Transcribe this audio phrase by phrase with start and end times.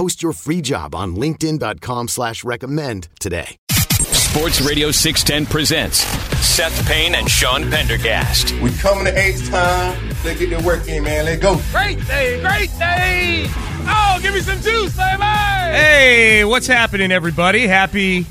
[0.00, 3.58] Post your free job on linkedin.com slash recommend today.
[3.68, 5.98] Sports Radio 610 presents
[6.38, 8.58] Seth Payne and Sean Pendergast.
[8.62, 10.08] We coming to H time.
[10.24, 11.26] Let's get the work in, man.
[11.26, 11.60] Let's go.
[11.70, 13.44] Great day, great day.
[13.50, 15.22] Oh, give me some juice, baby.
[15.22, 17.66] Hey, what's happening, everybody?
[17.66, 18.24] Happy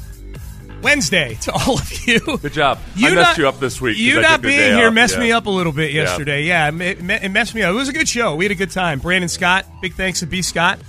[0.81, 2.20] Wednesday to all of you.
[2.40, 2.80] Good job.
[2.97, 3.95] I messed you up this week.
[3.95, 5.20] You not being here off, messed yeah.
[5.20, 6.45] me up a little bit yesterday.
[6.45, 7.70] Yeah, it, it messed me up.
[7.70, 8.36] It was a good show.
[8.36, 8.97] We had a good time.
[8.97, 10.80] Brandon Scott, big thanks to B Scott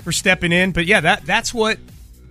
[0.00, 0.72] for stepping in.
[0.72, 1.78] But yeah, that that's what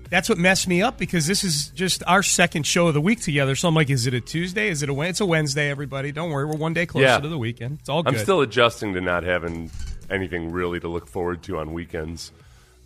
[0.10, 3.22] that's what messed me up because this is just our second show of the week
[3.22, 3.56] together.
[3.56, 4.70] So I'm like, is it a Tuesday?
[4.70, 5.10] Is it a Wednesday?
[5.12, 5.70] It's a Wednesday.
[5.70, 7.20] Everybody, don't worry, we're one day closer Yeah.
[7.20, 7.78] to the weekend.
[7.82, 8.16] It's all good.
[8.16, 9.70] I'm still adjusting to not having
[10.10, 12.32] anything really to look forward to on weekends.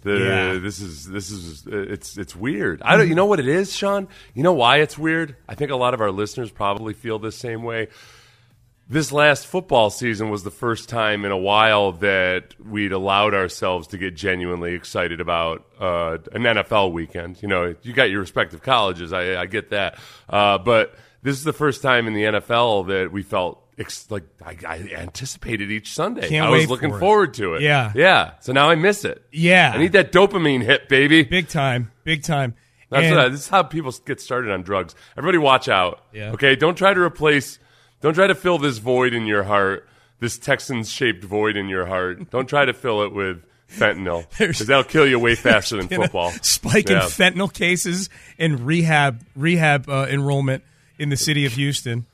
[0.02, 0.54] The, Yeah.
[0.60, 2.82] This is this is it's it's weird.
[2.82, 3.08] I don't.
[3.08, 4.10] You know what it is, Sean?
[4.34, 5.38] You know why it's weird?
[5.48, 7.88] I think a lot of our listeners probably feel the same way.
[8.90, 13.88] This last football season was the first time in a while that we'd allowed ourselves
[13.88, 17.42] to get genuinely excited about uh, an NFL weekend.
[17.42, 19.14] You know, you got your respective colleges.
[19.14, 19.98] I, I get that,
[20.30, 24.26] uh, but this is the first time in the NFL that we felt ex- like
[24.46, 26.28] I, I anticipated each Sunday.
[26.28, 27.62] Can't I was looking for forward to it.
[27.62, 27.94] Yeah.
[27.96, 28.34] yeah.
[28.42, 29.26] So now I miss it.
[29.32, 29.72] Yeah.
[29.74, 31.24] I need that dopamine hit, baby.
[31.24, 32.56] big time, big time.
[32.90, 34.94] That's And- what I, this is how people get started on drugs.
[35.18, 36.04] Everybody, watch out.
[36.12, 36.32] Yeah.
[36.34, 37.60] Okay, don't try to replace.
[38.04, 39.88] Don't try to fill this void in your heart.
[40.20, 42.30] This Texans-shaped void in your heart.
[42.32, 46.32] Don't try to fill it with fentanyl because that'll kill you way faster than football.
[46.42, 50.66] Spike in fentanyl cases and rehab rehab uh, enrollment
[51.00, 52.06] in the city of Houston.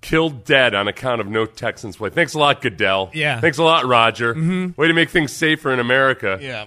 [0.00, 2.10] Killed dead on account of no Texans play.
[2.10, 3.10] Thanks a lot, Goodell.
[3.12, 3.40] Yeah.
[3.40, 4.34] Thanks a lot, Roger.
[4.76, 6.38] Way to make things safer in America.
[6.40, 6.66] Yeah.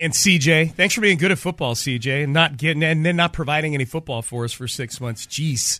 [0.00, 3.32] And CJ, thanks for being good at football, CJ, and not getting and then not
[3.32, 5.26] providing any football for us for six months.
[5.26, 5.78] Jeez,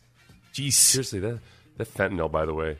[0.53, 0.75] jeez.
[0.75, 1.41] Seriously, that
[1.77, 2.79] that fentanyl, by the way,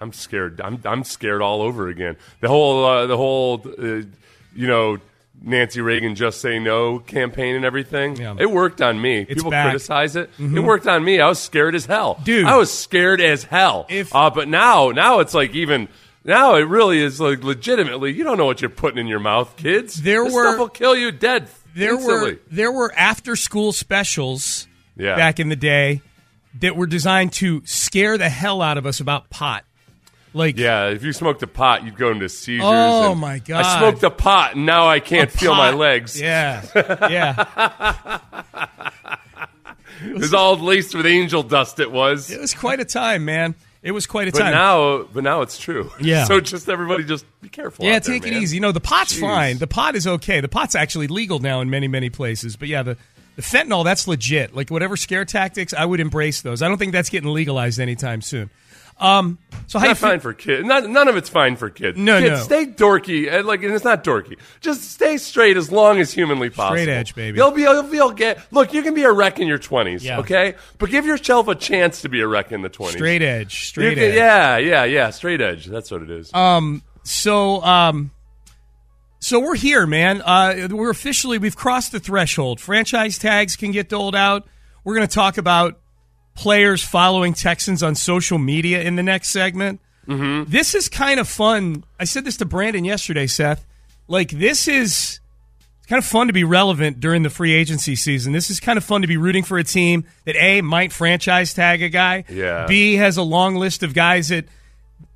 [0.00, 0.60] I'm scared.
[0.60, 2.16] I'm I'm scared all over again.
[2.40, 3.82] The whole uh, the whole uh,
[4.54, 4.98] you know
[5.40, 8.16] Nancy Reagan just say no campaign and everything.
[8.16, 8.34] Yeah.
[8.38, 9.24] It worked on me.
[9.24, 9.64] People back.
[9.66, 9.70] Mm-hmm.
[9.70, 10.30] criticize it.
[10.38, 11.20] It worked on me.
[11.20, 12.46] I was scared as hell, Dude.
[12.46, 13.86] I was scared as hell.
[13.88, 15.88] If- uh, but now now it's like even.
[16.24, 18.12] Now it really is like legitimately.
[18.12, 20.02] You don't know what you're putting in your mouth, kids.
[20.02, 21.48] There this were- stuff will kill you dead.
[21.74, 22.32] There instantly.
[22.32, 24.66] were there were after school specials
[24.96, 25.16] Yeah.
[25.16, 26.02] back in the day
[26.60, 29.64] that were designed to scare the hell out of us about pot.
[30.34, 32.64] Like Yeah, if you smoked a pot, you'd go into seizures.
[32.66, 33.64] Oh, my God.
[33.64, 36.20] I smoked a pot, and now I can't feel my legs.
[36.20, 38.18] Yeah, yeah.
[40.04, 41.80] It was all laced with angel dust.
[41.80, 42.30] It was.
[42.30, 43.56] It was quite a time, man.
[43.82, 44.52] It was quite a But time.
[44.52, 45.90] now, but now it's true.
[46.00, 46.24] Yeah.
[46.24, 47.84] So just everybody, just be careful.
[47.84, 48.42] Yeah, out there, take it man.
[48.42, 48.56] easy.
[48.56, 49.20] You know, the pot's Jeez.
[49.20, 49.58] fine.
[49.58, 50.40] The pot is okay.
[50.40, 52.54] The pot's actually legal now in many, many places.
[52.56, 52.96] But yeah, the,
[53.38, 54.52] the fentanyl, that's legit.
[54.52, 56.60] Like whatever scare tactics, I would embrace those.
[56.60, 58.50] I don't think that's getting legalized anytime soon.
[59.00, 59.38] Um,
[59.68, 60.66] so how Not feel- fine for kids.
[60.66, 61.96] Not, none of it's fine for kids.
[61.96, 62.42] No, kids, no.
[62.42, 63.32] Stay dorky.
[63.32, 64.36] and, Like, and it's not dorky.
[64.60, 66.78] Just stay straight as long as humanly possible.
[66.78, 67.38] Straight edge, baby.
[67.38, 67.62] You'll be.
[67.62, 67.96] You'll be.
[67.96, 68.40] You'll get.
[68.52, 70.04] Look, you can be a wreck in your twenties.
[70.04, 70.18] Yeah.
[70.18, 72.96] Okay, but give yourself a chance to be a wreck in the twenties.
[72.96, 74.14] straight edge, straight can- edge.
[74.16, 75.10] Yeah, yeah, yeah.
[75.10, 75.66] Straight edge.
[75.66, 76.34] That's what it is.
[76.34, 76.82] Um.
[77.04, 78.10] So, um,
[79.28, 80.22] so we're here, man.
[80.22, 82.60] Uh, we're officially we've crossed the threshold.
[82.60, 84.48] Franchise tags can get doled out.
[84.84, 85.78] We're going to talk about
[86.34, 89.80] players following Texans on social media in the next segment.
[90.06, 90.50] Mm-hmm.
[90.50, 91.84] This is kind of fun.
[92.00, 93.66] I said this to Brandon yesterday, Seth.
[94.06, 95.20] Like this is
[95.78, 98.32] it's kind of fun to be relevant during the free agency season.
[98.32, 101.52] This is kind of fun to be rooting for a team that a might franchise
[101.52, 102.24] tag a guy.
[102.30, 102.64] Yeah.
[102.66, 104.46] B has a long list of guys that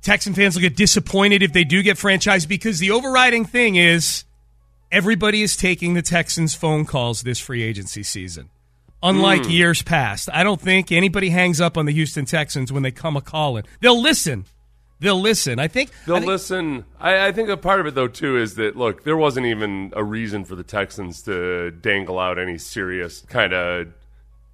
[0.01, 4.25] Texan fans will get disappointed if they do get franchised because the overriding thing is
[4.91, 8.49] everybody is taking the Texans' phone calls this free agency season.
[9.01, 9.51] Unlike hmm.
[9.51, 13.17] years past, I don't think anybody hangs up on the Houston Texans when they come
[13.17, 13.65] a calling.
[13.81, 14.45] They'll listen.
[14.99, 15.59] They'll listen.
[15.59, 16.85] I think They'll I think- listen.
[16.99, 19.91] I, I think a part of it, though, too, is that look, there wasn't even
[19.95, 23.87] a reason for the Texans to dangle out any serious kind of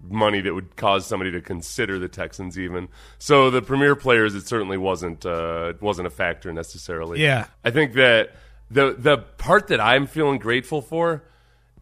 [0.07, 2.87] money that would cause somebody to consider the Texans even.
[3.17, 7.21] So the premier players, it certainly wasn't uh, wasn't a factor necessarily.
[7.21, 7.47] Yeah.
[7.63, 8.31] I think that
[8.71, 11.23] the the part that I'm feeling grateful for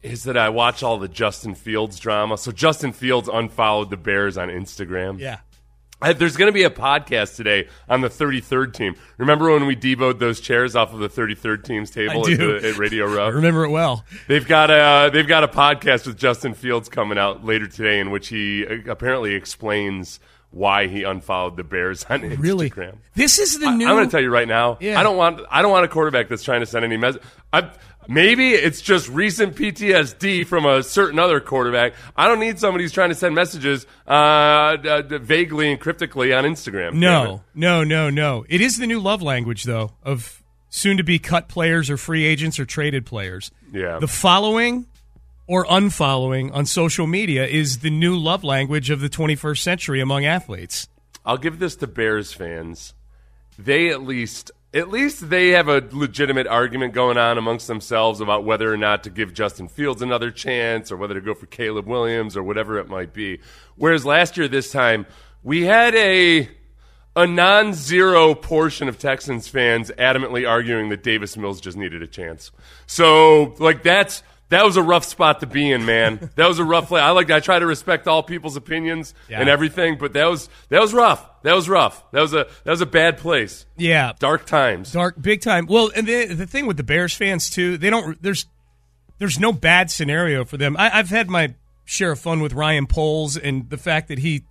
[0.01, 2.37] is that I watch all the Justin Fields drama.
[2.37, 5.19] So Justin Fields unfollowed the Bears on Instagram.
[5.19, 5.39] Yeah.
[6.01, 8.95] I, there's going to be a podcast today on the 33rd team.
[9.17, 12.77] Remember when we deboed those chairs off of the 33rd team's table at, the, at
[12.77, 13.25] Radio Row?
[13.25, 14.05] I remember it well.
[14.27, 18.11] They've got a they've got a podcast with Justin Fields coming out later today, in
[18.11, 20.19] which he uh, apparently explains
[20.51, 22.39] why he unfollowed the Bears on Instagram.
[22.39, 22.71] Really?
[23.15, 23.88] This is the new.
[23.88, 24.77] I, am going to tell you right now.
[24.79, 24.99] Yeah.
[24.99, 27.21] I don't want I don't want a quarterback that's trying to send any message.
[28.07, 31.94] Maybe it's just recent PTSD from a certain other quarterback.
[32.15, 36.44] I don't need somebody who's trying to send messages uh, uh, vaguely and cryptically on
[36.45, 36.94] Instagram.
[36.94, 38.45] No, no, no, no.
[38.48, 42.25] It is the new love language, though, of soon to be cut players or free
[42.25, 43.51] agents or traded players.
[43.71, 44.00] Yeah.
[44.00, 44.88] The following
[45.48, 50.25] or unfollowing on social media is the new love language of the 21st century among
[50.25, 50.88] athletes.
[51.25, 52.94] I'll give this to Bears fans.
[53.57, 58.44] They at least at least they have a legitimate argument going on amongst themselves about
[58.44, 61.88] whether or not to give Justin Fields another chance or whether to go for Caleb
[61.88, 63.39] Williams or whatever it might be.
[63.75, 65.07] Whereas last year this time
[65.41, 66.47] we had a
[67.15, 72.51] a non-zero portion of Texans fans adamantly arguing that Davis Mills just needed a chance.
[72.85, 76.29] So like that's that was a rough spot to be in, man.
[76.35, 77.01] that was a rough play.
[77.01, 79.39] I like I try to respect all people's opinions Yeah.
[79.41, 81.27] and everything, but that was that was rough.
[81.44, 82.03] That was rough.
[82.11, 83.65] That was a that was a bad place.
[83.77, 84.13] Yeah.
[84.19, 84.91] Dark times.
[84.94, 85.65] Dark, big time.
[85.67, 88.21] Well, and the the thing with the Bears fans too, they don't.
[88.21, 88.45] There's
[89.19, 90.75] there's no bad scenario for them.
[90.77, 91.55] I, I've had my
[91.85, 94.44] share of fun with Ryan Poles and the fact that he,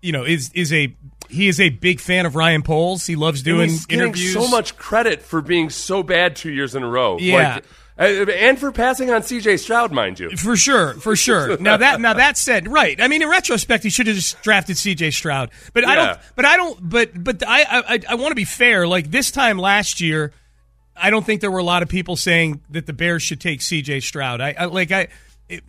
[0.00, 0.94] you know, is is a
[1.28, 3.06] he is a big fan of Ryan Poles.
[3.06, 4.32] He loves doing he's interviews.
[4.32, 7.18] so much credit for being so bad two years in a row.
[7.18, 7.54] Yeah.
[7.56, 7.64] Like,
[7.98, 9.56] Uh, and for passing on C.J.
[9.56, 10.30] Stroud, mind you.
[10.36, 11.58] For sure, for sure.
[11.58, 13.00] Now that now that said, right.
[13.00, 15.10] I mean, in retrospect, he should have just drafted C.J.
[15.10, 15.50] Stroud.
[15.72, 16.20] But I don't.
[16.36, 16.88] But I don't.
[16.88, 18.86] But but I I, I want to be fair.
[18.86, 20.32] Like this time last year,
[20.96, 23.62] I don't think there were a lot of people saying that the Bears should take
[23.62, 24.00] C.J.
[24.00, 24.40] Stroud.
[24.40, 25.08] I, I like I.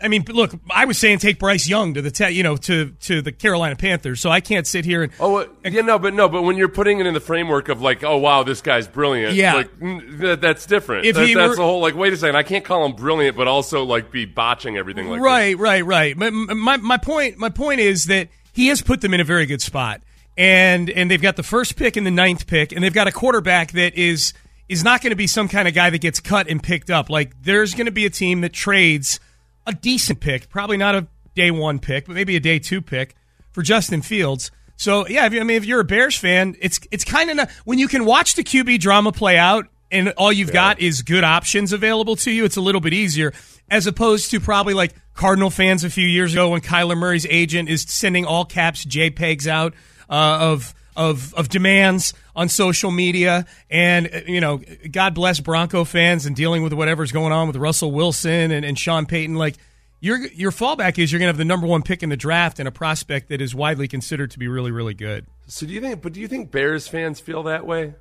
[0.01, 2.91] I mean, look, I was saying take Bryce Young to the te- you know to
[3.01, 6.27] to the Carolina Panthers, so I can't sit here and Oh, yeah, no, but no,
[6.27, 9.35] but when you're putting it in the framework of like, oh wow, this guy's brilliant.
[9.35, 9.53] Yeah.
[9.53, 9.79] like
[10.19, 11.05] that, that's different.
[11.05, 11.95] If That- he that's were- the whole like.
[11.95, 15.21] Wait a second, I can't call him brilliant, but also like be botching everything like
[15.21, 16.17] right, right, right.
[16.17, 19.45] My, my my point my point is that he has put them in a very
[19.45, 20.01] good spot,
[20.37, 23.11] and and they've got the first pick and the ninth pick, and they've got a
[23.13, 24.33] quarterback that is
[24.67, 27.09] is not going to be some kind of guy that gets cut and picked up.
[27.09, 29.19] Like there's going to be a team that trades
[29.69, 33.15] a decent pick, probably not a day one pick, but maybe a day two pick
[33.51, 34.51] for Justin Fields.
[34.75, 37.51] So yeah, if you, I mean, if you're a Bears fan, it's it's kind of
[37.65, 41.23] when you can watch the QB drama play out, and all you've got is good
[41.23, 42.45] options available to you.
[42.45, 43.33] It's a little bit easier
[43.69, 47.69] as opposed to probably like Cardinal fans a few years ago when Kyler Murray's agent
[47.69, 49.73] is sending all caps JPEGs out
[50.09, 55.83] uh, of of of demands on social media, and uh, you know, God bless Bronco
[55.83, 59.35] fans and dealing with whatever's going on with Russell Wilson and, and Sean Payton.
[59.35, 59.55] Like
[59.99, 62.67] your your fallback is you're to have the number one pick in the draft and
[62.67, 65.25] a prospect that is widely considered to be really really good.
[65.47, 66.01] So do you think?
[66.01, 67.95] But do you think Bears fans feel that way?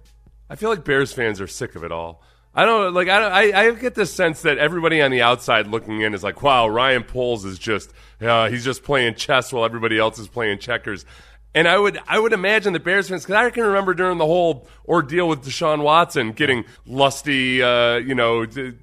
[0.50, 2.22] I feel like Bears fans are sick of it all.
[2.54, 3.08] I don't like.
[3.08, 6.24] I don't, I, I get this sense that everybody on the outside looking in is
[6.24, 10.28] like, "Wow, Ryan Poles is just uh, he's just playing chess while everybody else is
[10.28, 11.04] playing checkers."
[11.58, 14.26] And I would I would imagine the Bears fans because I can remember during the
[14.26, 18.76] whole ordeal with Deshaun Watson getting lusty, uh, you know, d- d-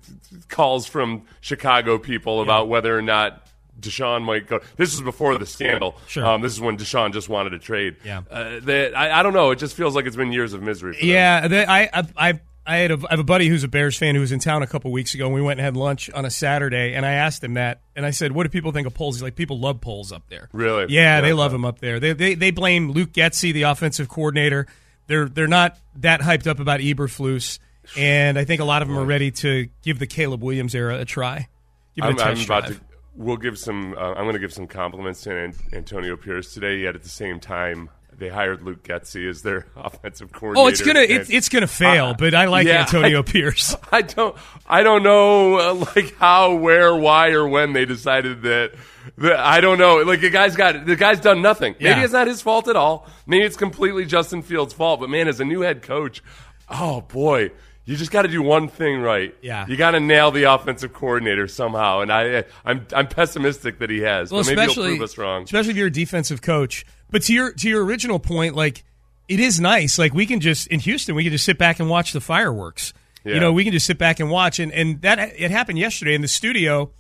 [0.50, 3.48] calls from Chicago people about whether or not
[3.80, 4.60] Deshaun might go.
[4.76, 5.96] This was before the scandal.
[6.08, 6.26] Sure.
[6.26, 7.96] Um, this is when Deshaun just wanted to trade.
[8.04, 8.24] Yeah.
[8.30, 9.52] Uh, that I, I don't know.
[9.52, 10.98] It just feels like it's been years of misery.
[11.02, 13.98] Yeah, they, I, I, I, I had a, I have a buddy who's a Bears
[13.98, 16.10] fan who was in town a couple weeks ago, and we went and had lunch
[16.12, 18.88] on a Saturday, and I asked him that, and I said, "What do people think
[18.88, 20.88] of Poles?" He's like, "People love Poles up there." Really?
[20.90, 22.00] Yeah, they love him up there.
[22.00, 24.66] They, they, they blame Luke Getsy, the offensive coordinator.
[25.08, 27.60] They're, they're not that hyped up about Eberflus,
[27.96, 31.00] and I think a lot of them are ready to give the Caleb Williams era
[31.00, 31.48] a try.
[31.96, 32.80] Give it I'm, a I'm test about drive.
[32.80, 32.86] to.
[33.16, 33.94] We'll give some.
[33.94, 36.80] Uh, I'm going to give some compliments to Antonio Pierce today.
[36.80, 40.66] Yet at the same time, they hired Luke Getsy as their offensive coordinator.
[40.66, 43.24] Oh, it's gonna, and- it's, it's gonna fail, Uh, but I like yeah, Antonio I-
[43.24, 43.76] Pierce.
[43.92, 44.36] I don't.
[44.68, 48.72] I don't know, uh, like how, where, why, or when they decided that.
[49.18, 49.98] that I don't know.
[49.98, 51.76] Like the guy's got the guy's done nothing.
[51.80, 53.08] Maybe it's not his fault at all.
[53.28, 55.00] Maybe it's completely Justin Fields' fault.
[55.00, 56.24] But man, as a new head coach,
[56.70, 57.52] oh boy,
[57.86, 59.36] you just got to do one thing right.
[59.44, 59.68] Yeah.
[59.68, 62.00] you got to nail the offensive coordinator somehow.
[62.02, 64.32] And I, I'm, I'm pessimistic that he has.
[64.32, 65.44] Well, but maybe he'll especially prove us wrong.
[65.44, 66.84] especially if you're a defensive coach.
[67.16, 68.84] But to your to your original point, like
[69.30, 69.98] it is nice.
[69.98, 72.92] Like we can just in Houston, we can just sit back and watch the fireworks.
[73.24, 73.36] Yeah.
[73.36, 74.60] You know, we can just sit back and watch.
[74.60, 76.92] And and that it happened yesterday in the studio.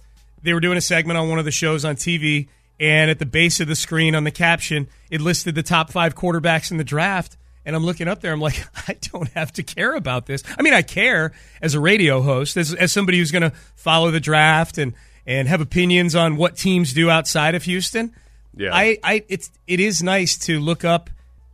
[0.41, 2.47] They were doing a segment on one of the shows on TV,
[2.79, 6.15] and at the base of the screen on the caption, it listed the top five
[6.15, 7.35] quarterbacks in the draft.
[7.65, 10.43] And I'm looking up there, I'm like, I don't have to care about this.
[10.57, 14.11] I mean, I care as a radio host, as, as somebody who's going to follow
[14.11, 14.93] the draft and,
[15.25, 18.15] and have opinions on what teams do outside of Houston.
[18.57, 18.69] Yeah.
[18.73, 21.09] I, I it's it is nice to look up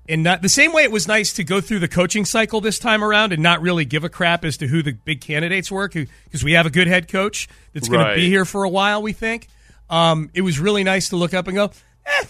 [0.10, 2.80] and not the same way it was nice to go through the coaching cycle this
[2.80, 5.88] time around and not really give a crap as to who the big candidates were
[5.88, 8.10] because we have a good head coach that's going Right.
[8.12, 9.02] to be here for a while.
[9.02, 9.48] We think
[9.90, 11.66] um, it was really nice to look up and go,
[12.06, 12.24] eh,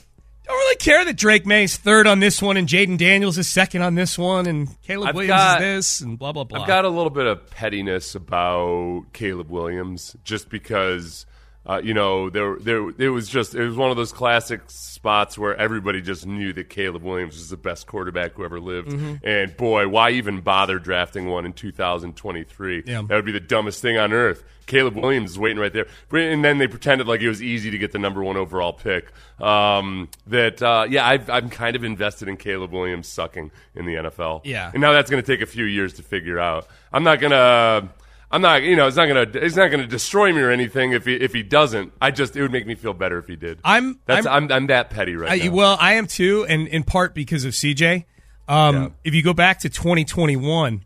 [0.46, 3.82] don't really care that Drake Maye's third on this one and Jayden Daniels is second
[3.84, 6.62] on this one and Caleb I've Williams got- is this and blah blah blah.
[6.62, 11.26] I've got a little bit of pettiness about Caleb Williams, just because
[11.66, 15.38] uh, you know there there it was just it was one of those classic spots
[15.38, 19.16] where everybody just knew that Caleb Williams was the best quarterback who ever lived, Mm-hmm.
[19.28, 22.84] and boy, why even bother drafting one in 2023?
[22.86, 23.02] Yeah.
[23.08, 24.44] That would be the dumbest thing on earth.
[24.68, 27.78] Caleb Williams is waiting right there, and then they pretended like it was easy to
[27.78, 29.12] get the number one overall pick.
[29.40, 33.96] Um, that uh, yeah, I've, I'm kind of invested in Caleb Williams sucking in the
[33.96, 34.42] NFL.
[34.46, 34.72] Yeah.
[34.72, 36.68] and now that's going to take a few years to figure out.
[36.94, 37.90] I'm not gonna.
[38.32, 38.64] I'm not.
[38.64, 39.26] You know, it's not gonna.
[39.34, 41.92] It's not gonna destroy me or anything if he if he doesn't.
[42.02, 43.60] I just it would make me feel better if he did.
[43.64, 45.52] I'm- That's I'm- I'm I'm, that petty right I, now.
[45.52, 48.06] well, I am too, and in part because of CJ.
[48.48, 48.90] Um, Yeah.
[49.04, 50.84] If you go back to 2021,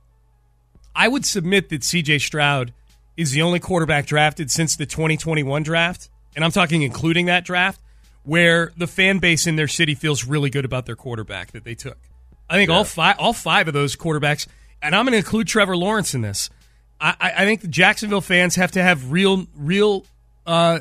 [0.95, 2.73] I would submit that CJ Stroud
[3.17, 7.79] is the only quarterback drafted since the 2021 draft, and I'm talking including that draft,
[8.23, 11.75] where the fan base in their city feels really good about their quarterback that they
[11.75, 11.97] took.
[12.49, 14.47] I think all five, all five of those quarterbacks,
[14.81, 16.49] and I'm going to include Trevor Lawrence in this.
[16.99, 20.05] I, I think the Jacksonville fans have to have real, real,
[20.45, 20.79] uh,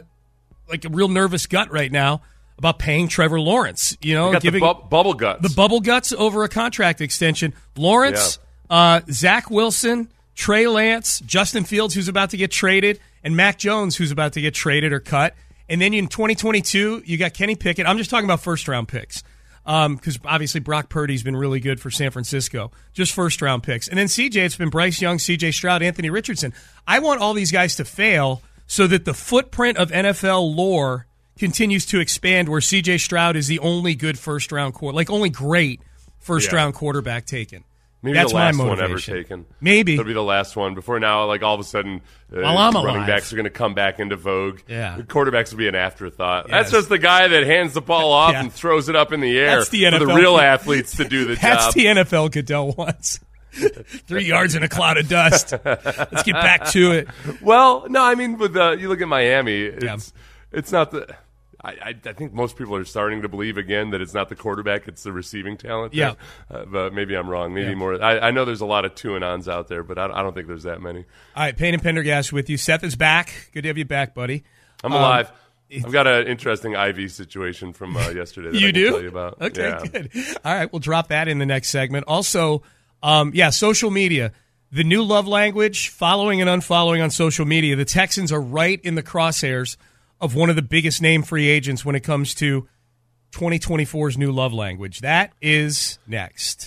[0.68, 2.22] like a real nervous gut right now
[2.56, 3.96] about paying Trevor Lawrence.
[4.00, 5.42] You know, got giving the bu- bubble guts.
[5.42, 7.52] the bubble guts over a contract extension.
[7.76, 8.38] Lawrence,
[8.70, 13.96] uh, Zach Wilson, Trey Lance, Justin Fields, who's about to get traded, and Mac Jones,
[13.96, 15.34] who's about to get traded or cut.
[15.68, 17.86] And then in 2022, you got Kenny Pickett.
[17.86, 19.22] I'm just talking about first round picks
[19.66, 22.70] Um, because obviously Brock Purdy's been really good for San Francisco.
[22.92, 23.88] Just first round picks.
[23.88, 26.52] And then CJ, it's been Bryce Young, CJ Stroud, Anthony Richardson.
[26.86, 31.06] I want all these guys to fail so that the footprint of NFL lore
[31.38, 35.30] continues to expand where CJ Stroud is the only good first round quarter, like only
[35.30, 35.80] great
[36.18, 36.56] first Yeah.
[36.56, 37.64] round quarterback taken.
[38.04, 39.14] Maybe That's the last my one ever motivation.
[39.14, 39.46] taken.
[39.60, 39.94] Maybe.
[39.94, 40.74] It'll be the last one.
[40.74, 43.06] Before now, like all of a sudden, uh, While I'm running alive.
[43.06, 44.60] backs are going to come back into vogue.
[44.68, 44.96] Yeah.
[44.98, 46.46] The quarterbacks will be an afterthought.
[46.48, 46.52] Yes.
[46.52, 48.40] That's just the guy that hands the ball off Yeah.
[48.42, 50.16] and throws it up in the air That's the for the NFL.
[50.16, 51.58] real athletes to do the That's job.
[51.58, 53.20] That's the NFL Goodell wants.
[54.06, 55.52] Three yards in a cloud of dust.
[55.64, 57.08] Let's get back to it.
[57.40, 59.96] Well, no, I mean, with the, you look at Miami, it's Yeah.
[60.52, 61.14] it's not the.
[61.64, 64.36] I, I, I think most people are starting to believe again that it's not the
[64.36, 65.94] quarterback; it's the receiving talent.
[65.94, 66.14] Yeah.
[66.50, 67.54] uh, but maybe I'm wrong.
[67.54, 67.74] Maybe Yeah.
[67.74, 68.02] more.
[68.02, 70.22] I, I know there's a lot of two and ons out there, but I, I
[70.22, 71.00] don't think there's that many.
[71.34, 72.56] All right, Payne and Pendergast with you.
[72.56, 73.50] Seth is back.
[73.52, 74.44] Good to have you back, buddy.
[74.82, 75.32] I'm Um, alive.
[75.74, 78.50] I've got an interesting IV situation from uh, yesterday.
[78.50, 78.90] That I you do?
[78.90, 79.40] Tell you about.
[79.40, 79.80] Okay, Yeah.
[79.90, 80.10] good.
[80.44, 82.04] All right, we'll drop that in the next segment.
[82.06, 82.62] Also,
[83.02, 84.32] um, yeah, social media.
[84.70, 87.76] The new love language, following and unfollowing on social media.
[87.76, 89.76] The Texans are right in the crosshairs
[90.24, 92.66] of one of the biggest name free agents when it comes to
[93.32, 95.00] 2024's new love language.
[95.00, 96.66] That is next.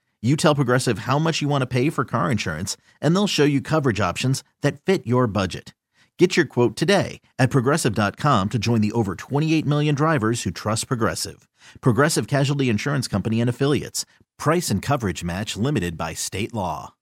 [0.21, 3.43] You tell Progressive how much you want to pay for car insurance, and they'll show
[3.43, 5.73] you coverage options that fit your budget.
[6.19, 10.85] Get your quote today at progressive.com to join the over 28 million drivers who trust
[10.85, 11.47] Progressive.
[11.81, 14.05] Progressive Casualty Insurance Company and Affiliates.
[14.37, 16.93] Price and coverage match limited by state law.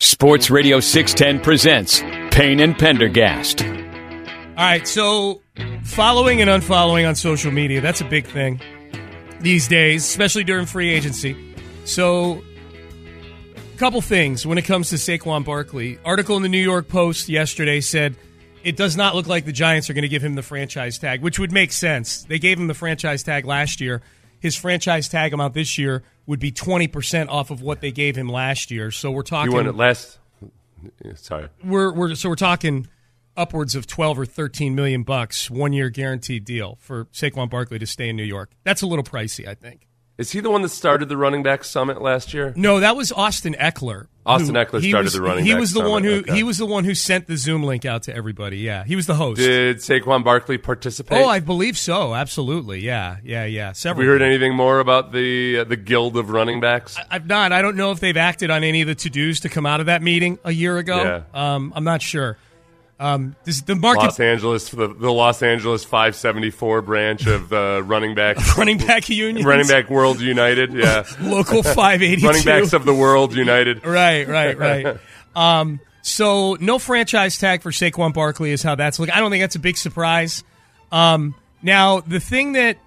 [0.00, 2.00] Sports Radio 610 presents
[2.34, 3.62] Payne and Pendergast.
[3.62, 5.40] All right, so
[5.84, 8.60] following and unfollowing on social media, that's a big thing
[9.38, 11.36] these days, especially during free agency.
[11.84, 12.53] So, a
[13.76, 15.98] couple things when it comes to Saquon Barkley.
[16.04, 18.14] Article in the New York Post yesterday said
[18.62, 21.22] it does not look like the Giants are going to give him the franchise tag,
[21.22, 22.24] which would make sense.
[22.24, 24.00] They gave him the franchise tag last year.
[24.40, 28.28] His franchise tag amount this year would be 20% off of what they gave him
[28.28, 28.90] last year.
[28.90, 30.18] So we're talking You it last?
[31.14, 31.48] Sorry.
[31.64, 32.88] we're we're so we're talking
[33.36, 37.86] upwards of 12 or 13 million bucks one year guaranteed deal for Saquon Barkley to
[37.86, 38.50] stay in New York.
[38.64, 39.86] That's a little pricey, I think.
[40.16, 42.52] Is he the one that started the running back summit last year?
[42.56, 44.06] No, that was Austin Ekeler.
[44.24, 46.34] Austin who- Ekeler started was- the running He back was the summit, one who okay.
[46.36, 48.58] he was the one who sent the Zoom link out to everybody.
[48.58, 49.40] Yeah, he was the host.
[49.40, 51.18] Did Saquon Barkley participate?
[51.18, 52.14] oh, I believe so.
[52.14, 52.78] Absolutely.
[52.80, 53.66] Yeah, yeah, yeah.
[53.66, 54.06] Have Several.
[54.06, 56.96] we heard anything more about the uh, the guild of running backs?
[57.10, 57.50] I've not.
[57.52, 59.80] I don't know if they've acted on any of the to dos to come out
[59.80, 61.02] of that meeting a year ago.
[61.34, 61.54] Yeah.
[61.54, 62.38] Um, I'm not sure.
[63.04, 68.14] Um, this, the market Los Angeles, the, the Los Angeles 574 branch of the running
[68.14, 70.72] back running back union, running back world united.
[70.72, 73.84] Yeah, local 582 running backs of the world united.
[73.94, 74.96] Right, right, right.
[75.36, 79.14] um, so no franchise tag for Saquon Barkley is how that's looking.
[79.14, 80.42] I don't think that's a big surprise.
[80.90, 82.78] Um, now the thing that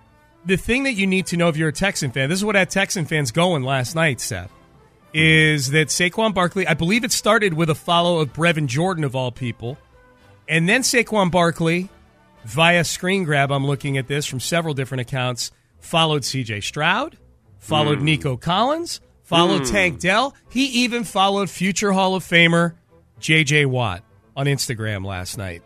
[0.46, 2.56] the thing that you need to know if you're a Texan fan, this is what
[2.56, 4.52] had Texan fans going last night, Seth,
[5.14, 9.16] is that Saquon Barkley, I believe it started with a follow of Brevin Jordan of
[9.16, 9.78] all people,
[10.48, 11.90] and then Saquon Barkley
[12.46, 13.52] via screen grab.
[13.52, 15.52] I'm looking at this from several different accounts.
[15.80, 16.62] Followed C.J.
[16.62, 17.18] Stroud,
[17.60, 18.06] followed hmm.
[18.06, 19.72] Nico Collins, followed hmm.
[19.72, 20.36] Tank Dell.
[20.50, 22.74] He even followed future Hall of Famer
[23.20, 23.68] J.J.
[23.68, 24.04] Watt
[24.36, 25.62] on Instagram last night.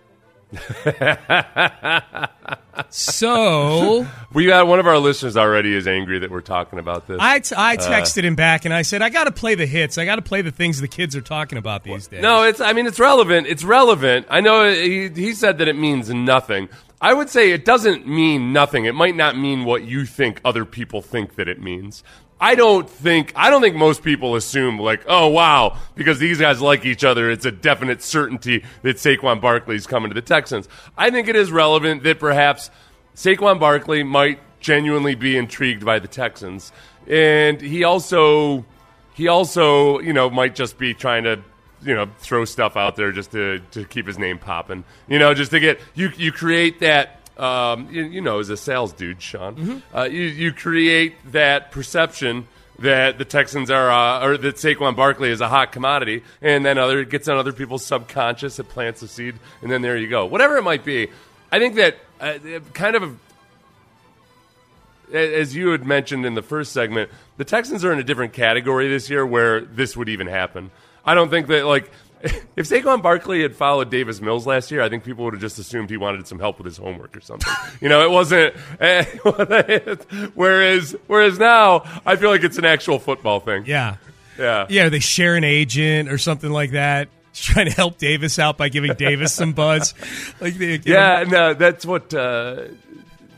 [2.89, 7.17] So We got one of our listeners already is angry that we're talking about this.
[7.19, 9.65] I, t- I uh, texted him back and I said, I got to play the
[9.65, 9.97] hits.
[9.97, 12.21] I got to play the things the kids are talking about these days.
[12.21, 12.59] No, it's.
[12.61, 13.47] I mean, it's relevant.
[13.47, 14.27] It's relevant.
[14.29, 16.69] I know he, he said that it means nothing.
[17.01, 18.85] I would say it doesn't mean nothing.
[18.85, 22.03] It might not mean what you think other people think that it means.
[22.41, 23.31] I don't think.
[23.35, 27.29] I don't think most people assume like, oh wow, because these guys like each other,
[27.29, 30.67] it's a definite certainty that Saquon Barkley's coming to the Texans.
[30.97, 32.71] I think it is relevant that perhaps
[33.15, 36.71] Saquon Barkley might genuinely be intrigued by the Texans,
[37.05, 38.65] and he also
[39.13, 41.39] he also, you know, might just be trying to,
[41.83, 44.83] you know, throw stuff out there just to, to keep his name popping.
[45.07, 47.20] You know, just to get you you create that.
[47.37, 52.47] Um, you, you know, as a sales dude, Sean, uh, you you create that perception
[52.79, 56.77] that the Texans are, uh, or that Saquon Barkley is a hot commodity, and then
[56.77, 60.07] other it gets on other people's subconscious, it plants a seed, and then there you
[60.07, 60.25] go.
[60.25, 61.07] Whatever it might be,
[61.51, 62.37] I think that uh,
[62.73, 63.17] kind of
[65.13, 68.87] as you had mentioned in the first segment, the Texans are in a different category
[68.87, 70.71] this year where this would even happen.
[71.05, 71.91] I don't think that like
[72.55, 75.59] if Saquon Barkley had followed Davis Mills last year, I think people would have just
[75.59, 77.51] assumed he wanted some help with his homework or something.
[77.79, 78.55] you know, it wasn't.
[80.35, 83.65] whereas, whereas now, I feel like it's an actual football thing.
[83.65, 83.97] Yeah.
[84.37, 84.65] Yeah.
[84.69, 87.09] Yeah, they share an agent or something like that.
[87.33, 89.93] Trying to help Davis out by giving Davis some buzz.
[90.41, 92.63] Like they, Yeah, know, no, that's what uh,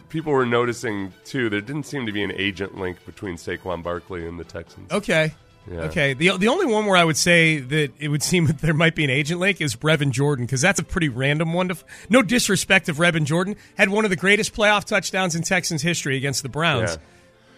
[0.10, 1.50] people were noticing too.
[1.50, 4.92] There didn't seem to be an agent link between Saquon Barkley and the Texans.
[4.92, 5.34] Okay.
[5.70, 5.82] Yeah.
[5.84, 6.14] Okay.
[6.14, 8.96] The the only one where I would say that it would seem that there might
[8.96, 11.70] be an agent link is Brevin Jordan because that's a pretty random one.
[11.70, 15.44] To f- no disrespect of Brevin Jordan had one of the greatest playoff touchdowns in
[15.44, 16.92] Texans history against the Browns.
[16.92, 16.98] Yeah.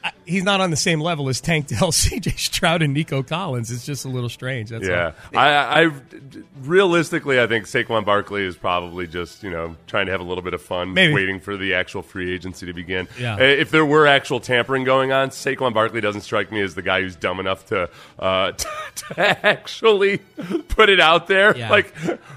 [0.06, 2.32] I, he's not on the same level as Tank Dell, C.J.
[2.32, 3.72] Stroud, and Nico Collins.
[3.72, 4.70] It's just a little strange.
[4.70, 5.14] That's Yeah.
[5.36, 5.92] I, I
[6.62, 10.44] realistically, I think Saquon Barkley is probably just you know trying to have a little
[10.44, 11.14] bit of fun, Maybe.
[11.14, 13.08] waiting for the actual free agency to begin.
[13.20, 13.36] Yeah.
[13.36, 16.82] Uh, If there were actual tampering going on, Saquon Barkley doesn't strike me as the
[16.82, 17.90] guy who's dumb enough to
[18.20, 20.20] uh, to, to actually
[20.70, 21.56] put it out there.
[21.58, 21.70] Yeah.
[21.70, 21.94] Like,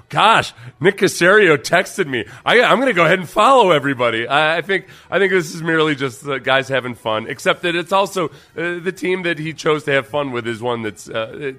[0.09, 2.25] gosh, Nick Caserio texted me.
[2.45, 4.27] I, I'm going to go ahead and follow everybody.
[4.27, 7.29] I, I think I think this is merely just the guys having fun.
[7.29, 10.63] Except that it's also uh, the team that he chose to have fun with is
[10.63, 11.53] one that's uh,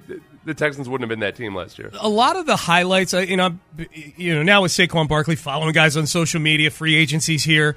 [0.44, 1.90] the Texans wouldn't have been that team last year.
[2.00, 3.58] a lot of the highlights, you know,
[4.16, 7.76] you know, now with Saquon Barkley following guys on social media, free agencies here,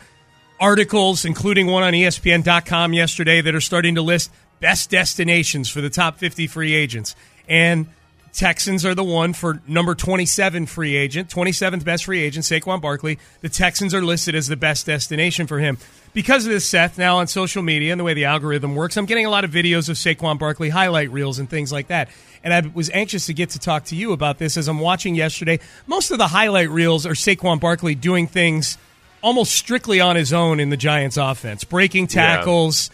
[0.59, 5.89] articles, including one on ESPN.com yesterday that are starting to list best destinations for the
[5.89, 7.15] top 50 free agents.
[7.49, 7.87] and
[8.33, 13.19] Texans are the one for number 27 free agent, 27th best free agent, Saquon Barkley.
[13.41, 15.77] The Texans are listed as the best destination for him.
[16.13, 19.05] Because of this, Seth, now on social media and the way the algorithm works, I'm
[19.05, 22.09] getting a lot of videos of Saquon Barkley highlight reels and things like that.
[22.43, 25.13] And I was anxious to get to talk to you about this as I'm watching
[25.13, 25.59] yesterday.
[25.85, 28.79] Most of the highlight reels are Saquon Barkley doing things
[29.21, 32.89] almost strictly on his own in the Giants offense, breaking tackles,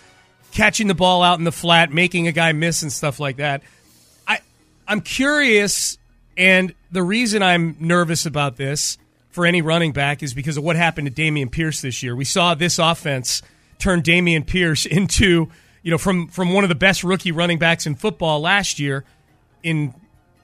[0.52, 3.64] catching the ball out in the flat, making a guy miss and stuff like that.
[4.90, 5.98] I'm curious
[6.36, 8.98] and the reason I'm nervous about this
[9.30, 12.16] for any running back is because of what happened to Dameon Pierce this year.
[12.16, 13.42] We saw this offense
[13.78, 15.50] turn Dameon Pierce into,
[15.84, 19.06] you know, from from one of the best rookie running backs in football last year
[19.64, 19.94] in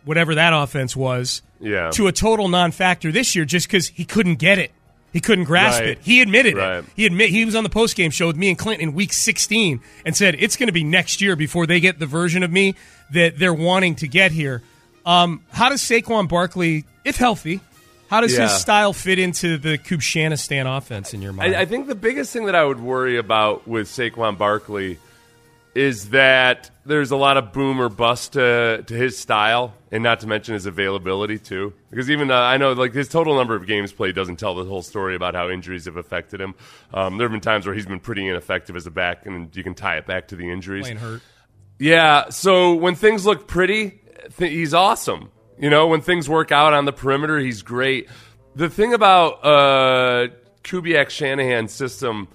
[0.06, 1.90] whatever that offense was Yeah.
[1.92, 4.72] to a total non-factor this year just cuz he couldn't get it.
[5.16, 5.90] He couldn't grasp Right.
[5.92, 6.00] it.
[6.04, 6.80] He admitted Right.
[6.80, 6.86] it.
[6.94, 9.80] He admit he was on the postgame show with me and Clinton in week 16
[10.06, 12.76] and said it's going to be next year before they get the version of me
[13.14, 14.62] that they're wanting to get here.
[15.06, 17.62] Um, how does Saquon Barkley, if healthy,
[18.10, 18.42] how does Yeah.
[18.50, 21.56] his style fit into the Kubshanistan offense in your mind?
[21.56, 24.98] I, I think the biggest thing that I would worry about with Saquon Barkley
[25.76, 30.22] is that there's a lot of boom or bust to, to his style, and not
[30.22, 31.74] to mention his availability too.
[31.90, 34.64] Because even uh, I know like his total number of games played doesn't tell the
[34.64, 36.56] whole story about how injuries have affected him.
[36.94, 39.64] Um, there have been times where he's been pretty ineffective as a back, and you
[39.64, 40.84] can tie it back to the injuries.
[40.84, 41.22] Playing hurt.
[41.78, 42.30] Yeah.
[42.30, 44.00] So when things look pretty,
[44.38, 45.30] th- he's awesome.
[45.60, 48.08] You know, when things work out on the perimeter, he's great.
[48.56, 50.28] The thing about uh,
[50.64, 52.30] Kubiak Shanahan's system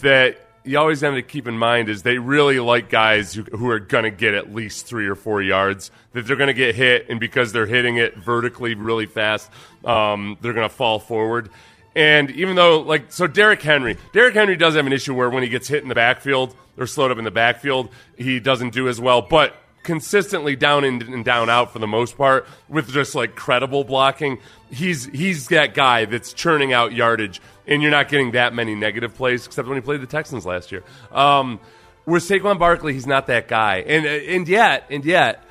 [0.00, 3.70] that you always have to keep in mind is they really like guys who, who
[3.70, 6.74] are going to get at least three or four yards, that they're going to get
[6.74, 9.50] hit, and because they're hitting it vertically really fast,
[9.84, 11.50] um, they're going to fall forward.
[11.94, 15.42] And even though, like, so Derrick Henry, Derrick Henry does have an issue where when
[15.42, 18.88] he gets hit in the backfield or slowed up in the backfield, he doesn't do
[18.88, 19.22] as well.
[19.22, 23.84] But consistently down in and down out for the most part with just like credible
[23.84, 24.38] blocking,
[24.70, 29.14] he's he's that guy that's churning out yardage, and you're not getting that many negative
[29.14, 30.82] plays except when he played the Texans last year.
[31.12, 31.60] Um,
[32.04, 35.42] with Saquon Barkley, he's not that guy, and and yet and yet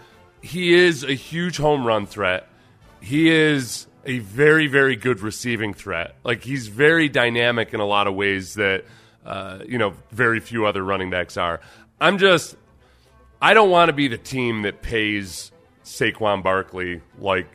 [0.42, 2.48] he is a huge home run threat.
[3.02, 6.16] He is a very, very good receiving threat.
[6.24, 8.86] Like he's very dynamic in a lot of ways that
[9.26, 11.62] uh, you know very few other running backs are.
[12.00, 12.58] I'm just,
[13.46, 15.52] I don't want to be the team that pays
[15.84, 17.48] Saquon Barkley like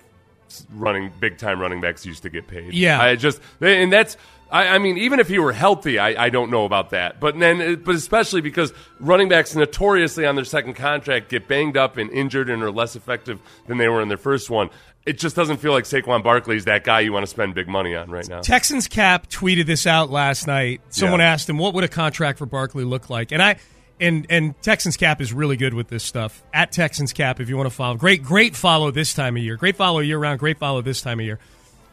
[0.72, 2.72] running big time running backs used to get paid.
[2.74, 3.00] Yeah.
[3.00, 4.16] I just and that's.
[4.52, 7.20] I, I mean, even if he were healthy, I, I don't know about that.
[7.20, 11.76] But then, uh, but especially because running backs notoriously on their second contract get banged
[11.76, 14.68] up and injured and are less effective than they were in their first one.
[15.06, 17.68] It just doesn't feel like Saquon Barkley is that guy you want to spend big
[17.68, 18.40] money on right now.
[18.40, 20.80] Texans Cap tweeted this out last night.
[20.88, 21.32] Someone Yeah.
[21.32, 23.56] asked him, "What would a contract for Barkley look like?" And I
[24.00, 26.42] and and Texans Cap is really good with this stuff.
[26.52, 29.56] At Texans Cap, if you want to follow, great great follow this time of year.
[29.56, 30.38] Great follow year round.
[30.40, 31.38] Great follow this time of year.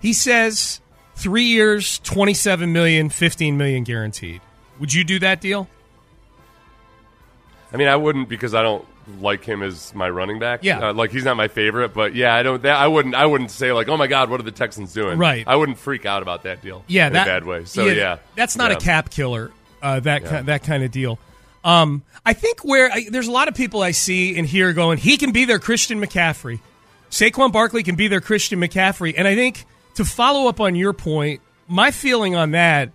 [0.02, 0.80] He says
[1.16, 4.42] three years, twenty seven million, fifteen million guaranteed.
[4.80, 5.68] Would you do that deal?
[7.74, 8.86] I mean, I wouldn't because I don't
[9.20, 10.64] like him as my running back.
[10.64, 10.90] Yeah.
[10.90, 12.62] Uh, like he's not my favorite, but yeah, I don't.
[12.64, 13.16] That, I wouldn't.
[13.16, 15.18] I wouldn't say like, oh my god, what are the Texans doing?
[15.18, 15.46] Right.
[15.48, 16.84] I wouldn't freak out about that deal.
[16.88, 17.66] Yeah, in that a bad way.
[17.66, 18.78] So yeah, that's not Yeah.
[18.78, 19.52] a cap killer.
[19.82, 20.40] Uh, that Yeah.
[20.40, 21.20] ki- that kind of deal.
[21.68, 24.98] Um, I think where I, there's a lot of people I see and hear going,
[25.00, 26.62] he can be their Christian McCaffrey.
[27.12, 30.94] Saquon Barkley can be their Christian McCaffrey, and I think to follow up on your
[30.94, 32.92] point, my feeling on that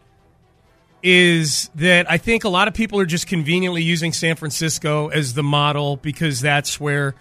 [1.02, 5.34] is that I think a lot of people are just conveniently using San Francisco as
[5.34, 7.14] the model because that's where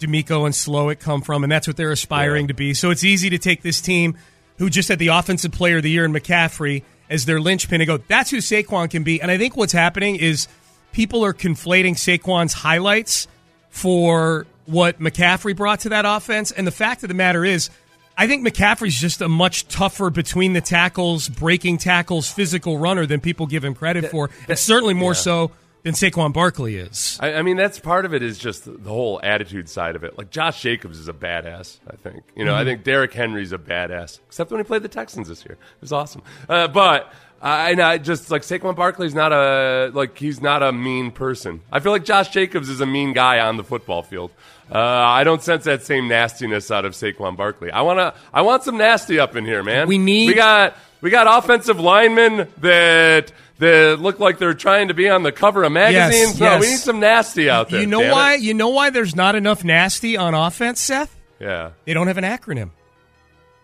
[0.00, 2.74] DeMeco and Slowik come from, and that's what they're aspiring to be.
[2.74, 4.16] So it's easy to take this team
[4.58, 7.86] who just had the offensive player of the year in McCaffrey as their linchpin and
[7.86, 9.20] go, that's who Saquon can be.
[9.20, 10.48] And I think what's happening is
[10.96, 13.28] people are conflating Saquon's highlights
[13.68, 16.52] for what McCaffrey brought to that offense.
[16.52, 17.68] And the fact of the matter is,
[18.16, 23.20] I think McCaffrey's just a much tougher between the tackles, breaking tackles, physical runner than
[23.20, 24.30] people give him credit for.
[24.48, 25.16] And certainly more yeah.
[25.20, 25.50] so
[25.82, 27.18] than Saquon Barkley is.
[27.20, 30.16] I, I mean, that's part of it is just the whole attitude side of it.
[30.16, 31.78] Like Josh Jacobs is a badass.
[31.86, 32.54] I think you know.
[32.54, 32.64] I Mhm.
[32.64, 35.52] think Derrick Henry's a badass, except when he played the Texans this year.
[35.60, 36.22] It was awesome.
[36.48, 40.72] Uh, but I, and I just like Saquon Barkley's not a like he's not a
[40.72, 41.60] mean person.
[41.70, 44.30] I feel like Josh Jacobs is a mean guy on the football field.
[44.72, 47.70] Uh, I don't sense that same nastiness out of Saquon Barkley.
[47.70, 49.86] I wanna I want some nasty up in here, man.
[49.86, 53.32] We need- we got we got offensive linemen that.
[53.58, 56.38] That look like they're trying to be on the cover of magazines.
[56.38, 56.70] no, we yes.
[56.72, 57.80] need some nasty out there.
[57.80, 58.12] You know damn it.
[58.12, 58.34] why?
[58.34, 61.16] You know why there's not enough nasty on offense, Seth?
[61.40, 61.70] Yeah.
[61.86, 62.72] They don't have an acronym.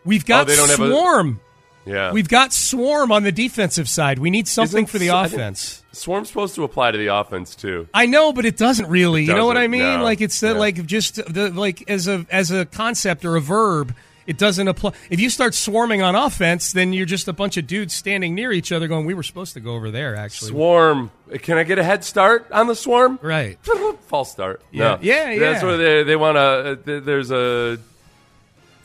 [0.06, 1.40] We've got Oh, they don't have a- Swarm.
[1.84, 2.12] Yeah.
[2.12, 4.18] We've got Swarm on the defensive side.
[4.18, 5.82] We need something Isn't for the offense.
[5.92, 7.88] Swarm's supposed to apply to the offense too.
[7.92, 9.24] I know, but it doesn't really.
[9.24, 9.98] It you know what I mean?
[9.98, 10.02] no.
[10.04, 10.52] Like it's the, Yeah.
[10.54, 13.94] like just the like as a as a concept or a verb,
[14.26, 14.92] it doesn't apply.
[15.10, 18.52] If you start swarming on offense, then you're just a bunch of dudes standing near
[18.52, 21.10] each other, going, "We were supposed to go over there." Actually, Swarm.
[21.42, 23.18] Can I get a head start on the swarm?
[23.20, 23.58] Right.
[24.06, 24.62] False start.
[24.70, 24.82] Yeah.
[24.84, 24.98] No.
[25.02, 25.66] Yeah, That's yeah.
[25.68, 27.00] where they they want uh, to.
[27.00, 27.78] There's a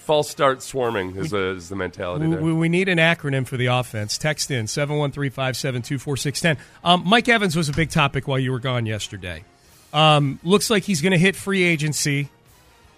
[0.08, 2.42] false start swarming is, a, is the mentality We, there.
[2.42, 4.18] we, we need an acronym for the offense.
[4.18, 6.58] Text in 713-572-4610.
[6.84, 9.44] Um, Mike Evans was a big topic while you were gone yesterday.
[9.92, 12.30] Um, looks like he's going to hit free agency.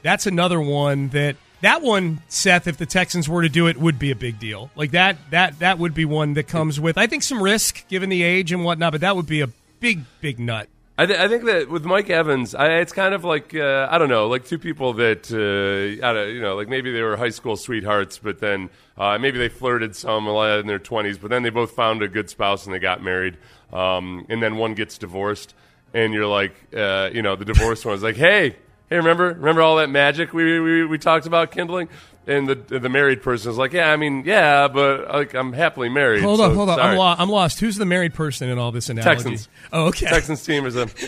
[0.03, 2.67] That's another one that that one, Seth.
[2.67, 4.69] If the Texans were to do it, would be a big deal.
[4.75, 8.09] Like that that that would be one that comes with I think some risk given
[8.09, 9.47] the age and whatnot, but that would be a
[9.79, 10.69] big big nut.
[10.99, 13.97] I, th- I think that with Mike Evans, I, it's kind of like uh, I
[13.97, 17.15] don't know, like two people that uh, I don't, you know, like maybe they were
[17.15, 21.41] high school sweethearts, but then uh, maybe they flirted some in their twenties, but then
[21.41, 23.37] they both found a good spouse and they got married,
[23.71, 25.55] um, and then one gets divorced,
[25.93, 28.57] and you're like, uh, you know, the divorced one's like, hey,
[28.89, 31.87] hey, remember, remember all that magic we we, we talked about kindling.
[32.29, 35.89] And the the married person is like, yeah, I mean, yeah, but like I'm happily
[35.89, 36.21] married.
[36.23, 36.77] Hold so up, hold up.
[36.77, 36.91] sorry.
[36.91, 37.59] I'm, lo- I'm lost.
[37.59, 39.15] Who's the married person in all this analogy?
[39.23, 39.49] Texans.
[39.73, 40.05] Oh, okay.
[40.05, 40.87] Texans team is a.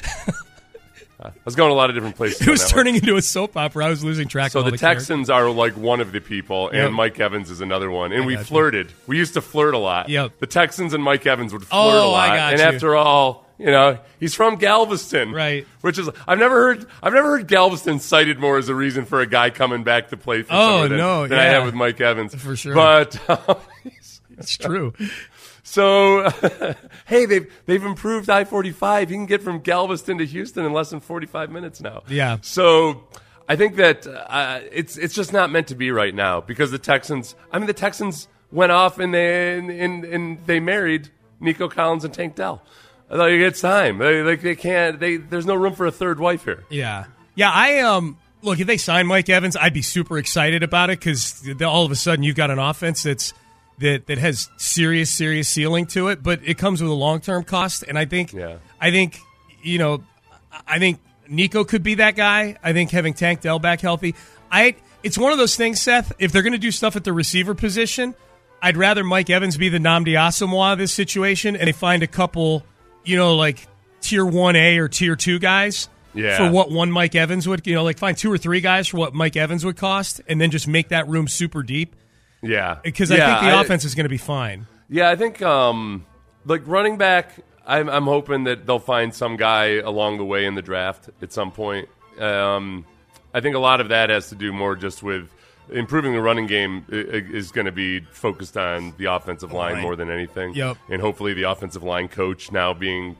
[1.23, 2.41] Uh, I was going a lot of different places.
[2.41, 2.69] It was one.
[2.71, 3.85] turning into a soap opera.
[3.85, 5.03] I was losing track So the, the characters.
[5.07, 6.91] Texans are like one of the people, and Yep.
[6.93, 8.11] Mike Evans is another one.
[8.11, 8.45] And I we got you.
[8.45, 8.91] flirted.
[9.05, 10.09] We used to flirt a lot.
[10.09, 10.39] Yep.
[10.39, 12.35] The Texans and Mike Evans would flirt Oh, a lot.
[12.35, 12.65] And you.
[12.65, 15.65] after all, you know, he's from Galveston, Right.
[15.81, 19.21] Which is I've never heard I've never heard Galveston cited more as a reason for
[19.21, 22.01] a guy coming back to play for Oh, than, no, than I have with Mike
[22.01, 22.73] Evans For sure.
[22.73, 23.19] But
[24.37, 24.93] It's true.
[25.63, 26.29] So,
[27.05, 29.11] hey, they've they've improved I forty five.
[29.11, 32.01] You can get from Galveston to Houston in less than forty five minutes now.
[32.07, 32.37] Yeah.
[32.41, 33.03] So,
[33.47, 36.79] I think that uh, it's it's just not meant to be right now because the
[36.79, 37.35] Texans.
[37.51, 42.03] I mean, the Texans went off and they and, and, and they married Nico Collins
[42.03, 42.63] and Tank Dell.
[43.11, 43.97] Like it's time.
[43.97, 44.99] They, like they can't.
[44.99, 46.63] They there's no room for a third wife here.
[46.69, 47.51] Yeah, yeah.
[47.51, 51.43] I um look if they sign Mike Evans, I'd be super excited about it because
[51.61, 53.33] all of a sudden you've got an offense that's
[53.79, 57.43] that that has serious serious ceiling to it, but it comes with a long term
[57.43, 57.83] cost.
[57.87, 58.57] And I think Yeah.
[58.79, 59.19] I think
[59.61, 60.03] you know
[60.65, 62.57] I think Nico could be that guy.
[62.63, 64.15] I think having Tank Dell back healthy,
[64.51, 66.13] I it's one of those things, Seth.
[66.19, 68.15] If they're going to do stuff at the receiver position,
[68.61, 72.07] I'd rather Mike Evans be the Nnamdi Asomugha of this situation, and they find a
[72.07, 72.63] couple,
[73.03, 73.67] you know, like
[74.01, 76.37] tier one A or tier two guys Yeah.
[76.37, 78.97] for what one Mike Evans would, you know, like find two or three guys for
[78.97, 81.95] what Mike Evans would cost, and then just make that room super deep
[82.41, 84.65] Yeah, because Yeah, I think the offense is going to be fine.
[84.89, 86.05] Yeah, I think um,
[86.45, 87.31] like running back.
[87.65, 91.31] I'm, I'm hoping that they'll find some guy along the way in the draft at
[91.31, 91.87] some point.
[92.19, 92.85] Um,
[93.33, 95.29] I think a lot of that has to do more just with
[95.71, 99.81] improving the running game is going to be focused on the offensive line Right.
[99.81, 100.53] more than anything.
[100.53, 100.77] Yep.
[100.89, 103.15] And hopefully the offensive line coach now being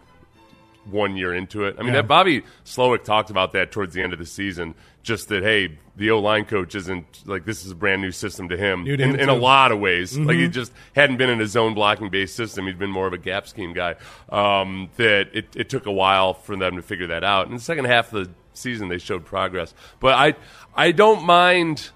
[0.89, 1.75] one year into it.
[1.77, 2.01] I mean, Yeah.
[2.01, 4.73] that Bobby Slowik talked about that towards the end of the season.
[5.03, 8.49] Just that, hey, the O line coach isn't like this is a brand new system
[8.49, 10.17] to him to in, him, in a lot of ways.
[10.17, 10.51] Like he Mhm.
[10.51, 12.65] just hadn't been in a zone blocking based system.
[12.67, 13.95] He'd been more of a gap scheme guy.
[14.29, 17.47] Um, that it, it took a while for them to figure that out.
[17.47, 19.73] In the second half of the season, they showed progress.
[19.99, 20.33] But I
[20.75, 21.89] I don't mind.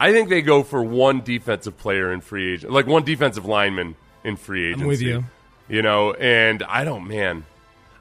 [0.00, 3.96] I think they go for one defensive player in free agent, like one defensive lineman
[4.24, 4.82] in free agency.
[4.82, 5.24] I'm with you.
[5.68, 7.44] You know, and I don't, man.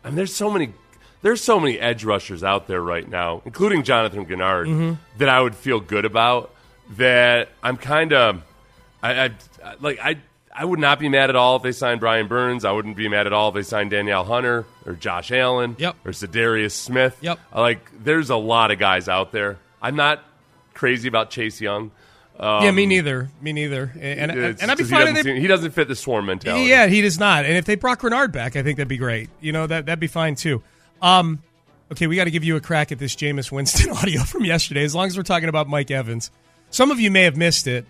[0.04, 0.74] I mean, there's so many,
[1.22, 4.98] there's so many edge rushers out there right now, including Jonathan Greenard, Mhm.
[5.20, 6.54] that I would feel good about.
[6.98, 8.42] That I'm kind of,
[9.02, 9.32] I, I
[9.80, 10.18] like, I,
[10.54, 12.66] I would not be mad at all if they signed Brian Burns.
[12.66, 15.96] I wouldn't be mad at all if they signed Danielle Hunter or Josh Allen, Yep.
[16.06, 17.18] or Za'Darius Smith.
[17.22, 17.40] Yep.
[17.56, 19.58] Like, there's a lot of guys out there.
[19.82, 20.22] I'm not
[20.74, 21.92] crazy about Chase Young.
[22.40, 23.30] Um, yeah, me neither.
[23.42, 23.92] Me neither.
[24.00, 25.88] And and, and I'd be just he fine doesn't if they seem- he doesn't fit
[25.88, 26.66] the swarm mentality.
[26.66, 27.46] Yeah, he does not.
[27.46, 29.30] And if they brought Greenard back, I think that'd be great.
[29.40, 30.64] You know, that that'd be fine too.
[31.02, 31.44] Um,
[31.92, 34.84] okay, we got to give you a crack at this Jameis Winston audio from yesterday.
[34.84, 36.32] As long as we're talking about Mike Evans,
[36.72, 37.86] some of you may have missed it,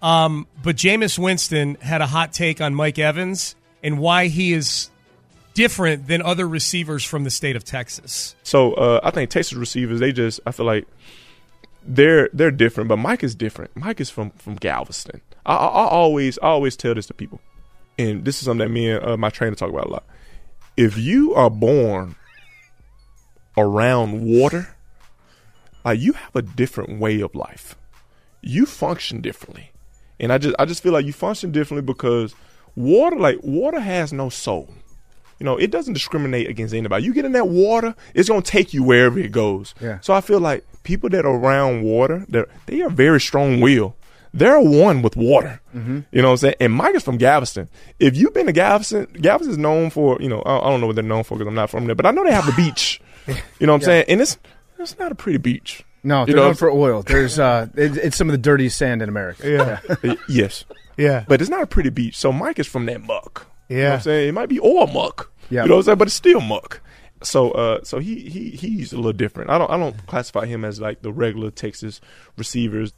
[0.00, 4.90] um, but Jameis Winston had a hot take on Mike Evans and why he is
[5.54, 8.36] different than other receivers from the state of Texas.
[8.42, 10.86] So uh, I think Texas receivers, they just I feel like
[11.86, 13.76] they're they're different, but Mike is different.
[13.76, 15.20] Mike is from from Galveston.
[15.44, 17.40] I, I, I always I always tell this to people,
[17.98, 20.04] and this is something that me and uh, my trainer talk about a lot.
[20.76, 22.16] If you are born
[23.56, 24.74] around water,
[25.84, 27.76] like you have a different way of life.
[28.40, 29.70] You function differently,
[30.18, 32.34] and I just I just feel like you function differently because
[32.74, 34.74] water like water has no soul.
[35.42, 37.04] You know, it doesn't discriminate against anybody.
[37.04, 39.74] You get in that water, it's gonna take you wherever it goes.
[39.80, 39.98] Yeah.
[40.00, 43.96] So I feel like people that are around water, they they are very strong will.
[44.34, 45.60] they're one with water.
[45.76, 46.04] Mhm.
[46.12, 46.54] You know what I'm saying?
[46.60, 47.68] And Mike is from Galveston.
[47.98, 50.86] If you've been to Galveston, Galveston is known for, you know, I I don't know
[50.86, 52.52] what they're known for because I'm not from there, but I know they have the
[52.52, 53.00] beach.
[53.58, 53.86] You know what I'm Yeah.
[53.86, 54.04] saying?
[54.08, 54.38] And it's
[54.78, 55.84] it's not a pretty beach.
[56.04, 57.02] No, they're know, known for oil.
[57.02, 59.48] There's uh, it, it's some of the dirtiest sand in America.
[60.02, 60.14] Yeah.
[60.28, 60.64] yes.
[60.96, 61.24] Yeah.
[61.28, 62.16] But it's not a pretty beach.
[62.16, 63.46] So Mike is from that muck.
[63.68, 63.94] You know what Yeah.
[63.94, 64.28] I'm saying?
[64.28, 65.30] It might be oil muck.
[65.52, 65.64] Yeah.
[65.64, 65.98] You know what I'm saying?
[65.98, 66.80] But it's still muck.
[67.22, 69.50] So uh so he he he's a little different.
[69.50, 72.00] I don't I don't classify him as like the regular Texas
[72.36, 72.94] receivers.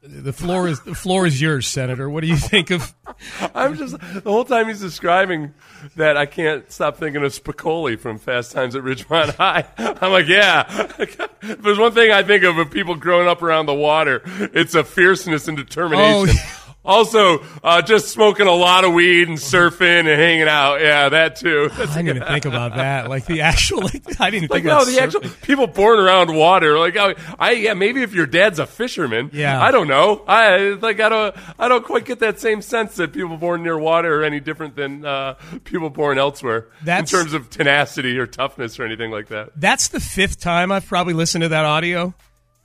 [0.00, 2.08] The floor is the floor is yours, Senator.
[2.08, 2.94] What do you think of?
[3.54, 5.54] I'm just the whole time he's describing
[5.96, 9.66] that I can't stop thinking of Spicoli from Fast Times at Ridgemont High.
[9.76, 10.66] I'm like, yeah.
[11.00, 14.76] if there's one thing I think of of people growing up around the water, it's
[14.76, 16.36] a fierceness and determination.
[16.38, 20.80] Oh, Also, uh, just smoking a lot of weed and surfing and hanging out.
[20.80, 21.68] Yeah, that too.
[21.74, 23.10] I didn't even think about that.
[23.10, 25.02] Like the actual, like, I didn't Like think no, about the surfing.
[25.02, 26.78] actual people born around water.
[26.78, 29.30] Like I, I, yeah, maybe if your dad's a fisherman.
[29.34, 29.60] Yeah.
[29.60, 30.24] I don't know.
[30.26, 33.76] I like I don't, I don't quite get that same sense that people born near
[33.76, 38.26] water are any different than uh, people born elsewhere That's- in terms of tenacity or
[38.26, 39.50] toughness or anything like that.
[39.56, 42.14] That's the fifth time I've probably listened to that audio.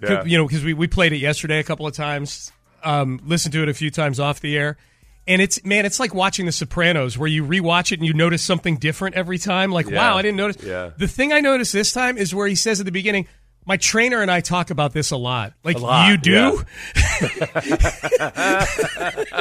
[0.01, 0.23] Yeah.
[0.23, 2.52] You know, because we, we played it yesterday a couple of times,
[2.83, 4.77] um, listened to it a few times off the air.
[5.25, 8.43] And it's, man, it's like watching The Sopranos where you rewatch it and you notice
[8.43, 9.71] something different every time.
[9.71, 9.95] Like, Yeah.
[9.95, 10.61] wow, I didn't notice.
[10.61, 10.91] Yeah.
[10.97, 13.27] The thing I noticed this time is where he says at the beginning,
[13.65, 15.53] my trainer and I talk about this a lot.
[15.63, 16.63] Like, A lot, you do?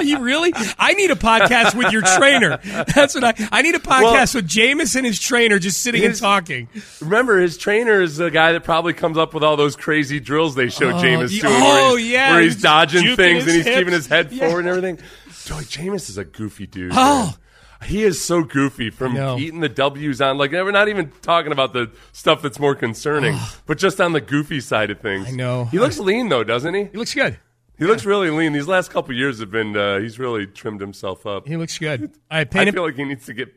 [0.03, 0.53] you really?
[0.79, 2.59] I need a podcast with your trainer.
[2.95, 6.15] That's what I, I need a podcast with Jameis and his trainer just sitting and
[6.17, 6.69] talking.
[7.01, 10.55] Remember, his trainer is the guy that probably comes up with all those crazy drills
[10.55, 11.53] they show Oh, Jameis doing.
[11.57, 14.47] oh, where he's, yeah, where he's dodging things and he's keeping his head Yeah.
[14.47, 14.99] forward and everything.
[15.45, 16.93] Joey Jameis is a goofy dude.
[16.95, 17.25] Oh.
[17.27, 17.35] man.
[17.85, 21.73] He is so goofy from eating the W's on like we're not even talking about
[21.73, 25.29] the stuff that's more concerning, but just on the goofy side of things.
[25.29, 25.65] I know.
[25.67, 26.85] He looks lean though, doesn't he?
[26.85, 27.39] He looks good.
[27.79, 28.53] He looks really lean.
[28.53, 31.47] These last couple years have been uh, he's really trimmed himself up.
[31.49, 32.13] He looks good.
[32.31, 33.55] I Payne, feel like he needs to get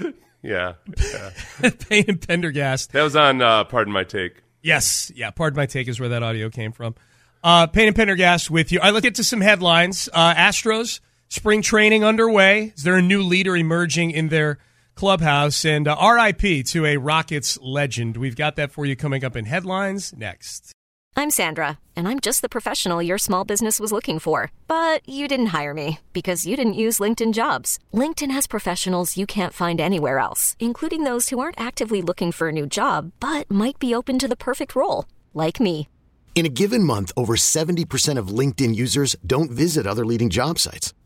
[0.42, 0.74] Yeah.
[1.12, 1.70] yeah.
[1.88, 2.92] Payne and Pendergast.
[2.92, 4.42] That was on uh, pardon my take.
[4.62, 5.30] Yes, yeah.
[5.30, 6.94] Pardon my take is where that audio came from.
[7.42, 8.78] Uh, Payne and Pendergast with you.
[8.80, 10.08] All right, let's get to some headlines.
[10.12, 12.72] Uh, Astros spring training underway.
[12.76, 14.58] Is there a new leader emerging in their
[14.94, 15.64] clubhouse?
[15.64, 18.16] And uh, RIP to a Rockets legend.
[18.16, 20.72] We've got that for you coming up in headlines next.
[21.18, 24.52] I'm Sandra, and I'm just the professional your small business was looking for.
[24.68, 27.78] But you didn't hire me because you didn't use LinkedIn jobs.
[27.94, 32.48] LinkedIn has professionals you can't find anywhere else, including those who aren't actively looking for
[32.48, 35.88] a new job but might be open to the perfect role, like me.
[36.34, 40.92] In a given month, over 70% of LinkedIn users don't visit other leading job sites.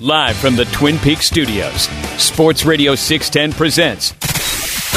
[0.00, 1.82] Live from the Twin Peaks studios,
[2.16, 4.12] Sports Radio 610 presents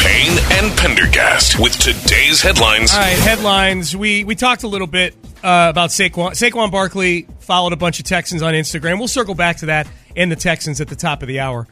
[0.02, 2.94] Payne and Pendergast with today's headlines.
[2.94, 3.98] All right, headlines.
[3.98, 5.13] We we talked a little bit
[5.44, 6.32] uh, about Saquon.
[6.32, 8.98] Saquon Barkley followed a bunch of Texans on Instagram.
[8.98, 11.68] We'll circle back to that and the Texans at the top of the hour.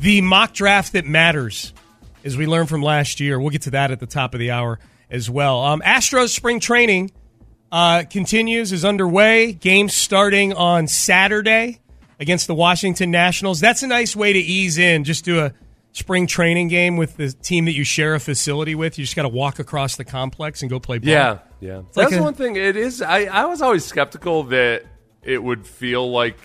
[0.00, 1.72] The mock draft that matters,
[2.22, 3.40] as we learned from last year.
[3.40, 5.62] We'll get to that at the top of the hour as well.
[5.62, 7.12] Um, Astros spring training
[7.72, 9.54] uh, continues, is underway.
[9.54, 11.80] Games starting on Saturday
[12.20, 13.60] against the Washington Nationals.
[13.60, 15.04] That's a nice way to ease in.
[15.04, 15.52] Just do a
[15.92, 18.98] spring training game with the team that you share a facility with.
[18.98, 21.10] You just got to walk across the complex and go play ball.
[21.10, 21.80] Yeah, yeah.
[21.88, 22.56] It's like That's a- one thing.
[22.56, 23.00] It is.
[23.02, 24.84] I, I was always skeptical that
[25.22, 26.36] it would feel like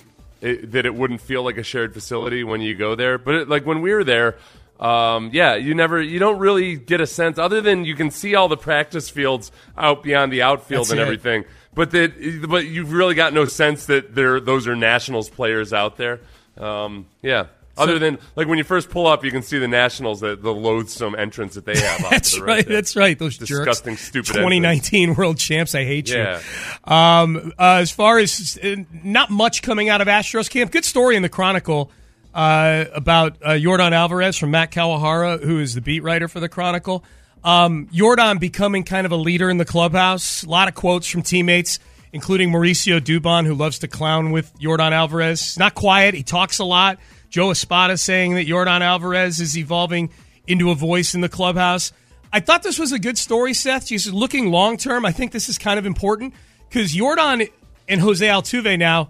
[0.42, 3.18] it, that it wouldn't feel like a shared facility when you go there.
[3.18, 4.38] But it, like when we were there,
[4.80, 8.36] um, yeah, you never, you don't really get a sense other than you can see
[8.36, 11.04] all the practice fields out beyond the outfield That's and it.
[11.04, 11.44] everything.
[11.74, 15.98] But that, but you've really got no sense that there those are Nationals players out
[15.98, 16.20] there.
[16.58, 17.48] Um, yeah.
[17.78, 20.52] Other than like when you first pull up, you can see the Nationals, the, the
[20.54, 22.02] loathsome entrance that they have.
[22.10, 22.68] That's the right.
[22.68, 23.18] That's right.
[23.18, 24.08] Those disgusting, jerks.
[24.08, 24.34] stupid.
[24.34, 25.74] 2019 world champs.
[25.74, 26.42] I hate Yeah.
[26.88, 26.94] you.
[26.94, 31.16] Um, uh, as far as uh, not much coming out of Astros camp, good story
[31.16, 31.90] in the Chronicle
[32.34, 36.50] uh, about uh, Yordan Alvarez from Matt Kawahara, who is the beat writer for the
[36.50, 37.06] Chronicle.
[37.44, 40.44] Um, Yordan becoming kind of a leader in the clubhouse.
[40.44, 41.80] A lot of quotes from teammates,
[42.12, 45.58] including Mauricio Dubon, who loves to clown with Yordan Alvarez.
[45.58, 46.16] Not quiet.
[46.16, 47.00] He talks a lot.
[47.30, 50.10] Joe Espada saying that Yordan Alvarez is evolving
[50.48, 51.92] into a voice in the clubhouse.
[52.34, 53.88] I thought this was a good story, Seth.
[53.88, 56.34] Just looking long term, I think this is kind of important
[56.68, 57.50] because Yordan
[57.88, 59.10] and Jose Altuve now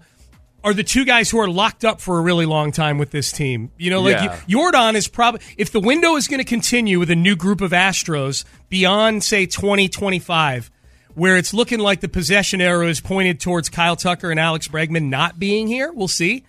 [0.62, 3.32] are the two guys who are locked up for a really long time with this
[3.32, 3.70] team.
[3.78, 4.36] You know, like Yeah.
[4.48, 7.72] Yordan is probably if the window is going to continue with a new group of
[7.72, 10.70] Astros beyond say 2025
[11.14, 15.08] where it's looking like the possession arrow is pointed towards Kyle Tucker and Alex Bregman
[15.08, 16.44] not being here, we'll see.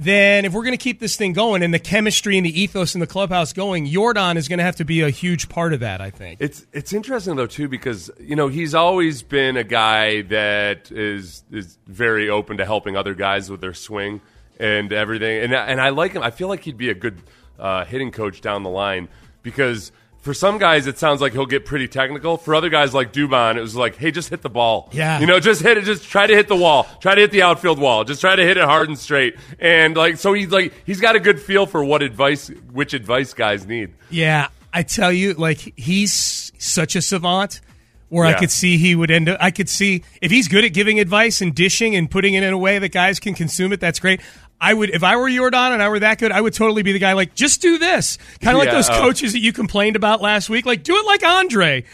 [0.00, 2.94] Then if we're going to keep this thing going and the chemistry and the ethos
[2.94, 5.80] in the clubhouse going, Yordan is going to have to be a huge part of
[5.80, 6.40] that, I think.
[6.40, 11.44] It's it's interesting though too because you know he's always been a guy that is
[11.50, 14.22] is very open to helping other guys with their swing
[14.58, 16.22] and everything, and and I like him.
[16.22, 17.20] I feel like he'd be a good
[17.58, 19.08] uh, hitting coach down the line
[19.42, 19.92] because.
[20.20, 22.36] For some guys, it sounds like he'll get pretty technical.
[22.36, 24.90] For other guys like Dubon, it was like, hey, just hit the ball.
[24.92, 25.18] Yeah.
[25.18, 25.84] You know, just hit it.
[25.84, 26.86] Just try to hit the wall.
[27.00, 28.04] Try to hit the outfield wall.
[28.04, 29.36] Just try to hit it hard and straight.
[29.58, 33.32] And like, so he's like, he's got a good feel for what advice, which advice
[33.32, 33.94] guys need.
[34.10, 37.62] Yeah, I tell you, like he's such a savant.
[38.10, 39.38] Where I could see he would end up.
[39.40, 42.52] I could see if he's good at giving advice and dishing and putting it in
[42.52, 43.78] a way that guys can consume it.
[43.78, 44.20] That's great.
[44.60, 46.92] I would, if I were Yordan and I were that good, I would totally be
[46.92, 48.18] the guy like, just do this.
[48.42, 49.00] Kind of like those oh.
[49.00, 50.66] coaches that you complained about last week.
[50.66, 51.84] Like, do it like Andre.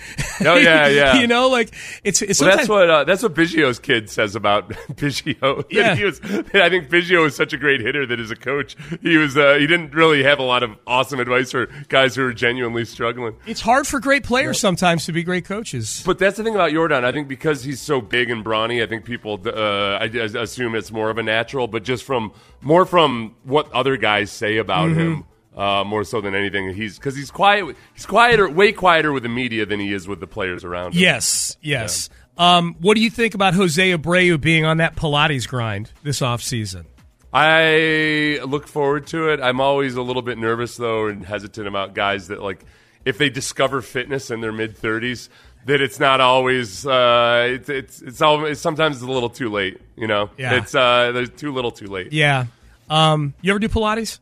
[0.41, 1.21] Oh, yeah, yeah.
[1.21, 4.69] you know, like it's, it's Well, that's what uh, that's what Biggio's kid says about
[4.93, 5.65] Biggio.
[5.77, 6.03] Yeah.
[6.03, 9.37] was, I think Biggio is such a great hitter that as a coach, he was
[9.37, 12.85] uh, he didn't really have a lot of awesome advice for guys who were genuinely
[12.85, 13.37] struggling.
[13.47, 16.03] it's hard for great players sometimes to be great coaches.
[16.07, 17.05] But that's the thing about Yordan.
[17.05, 20.75] I think because he's so big and brawny, I think people uh, I, I assume
[20.75, 21.69] it's more of a natural.
[21.69, 24.95] But just from more from what other guys say about Mhm.
[24.97, 25.25] him,
[25.57, 27.77] uh, more so than anything, he's because he's quiet.
[27.95, 31.01] He's quieter, way quieter with the media than he is with the players around him.
[31.01, 32.09] Yes, yes.
[32.39, 36.85] Um, what do you think about Jose Abreu being on that Pilates grind this offseason?
[37.33, 39.41] I look forward to it.
[39.41, 42.65] I'm always a little bit nervous though and hesitant about guys that like
[43.05, 45.29] if they discover fitness in their mid 30s
[45.67, 49.81] that it's not always uh, it's it's it's, always, sometimes it's a little too late.
[49.97, 50.55] You know, Yeah.
[50.57, 52.13] it's uh, there's too little, too late.
[52.13, 52.47] Yeah.
[52.91, 54.19] Um, you ever do Pilates?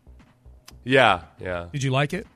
[0.85, 1.69] Yeah, yeah.
[1.73, 2.27] Did you like it?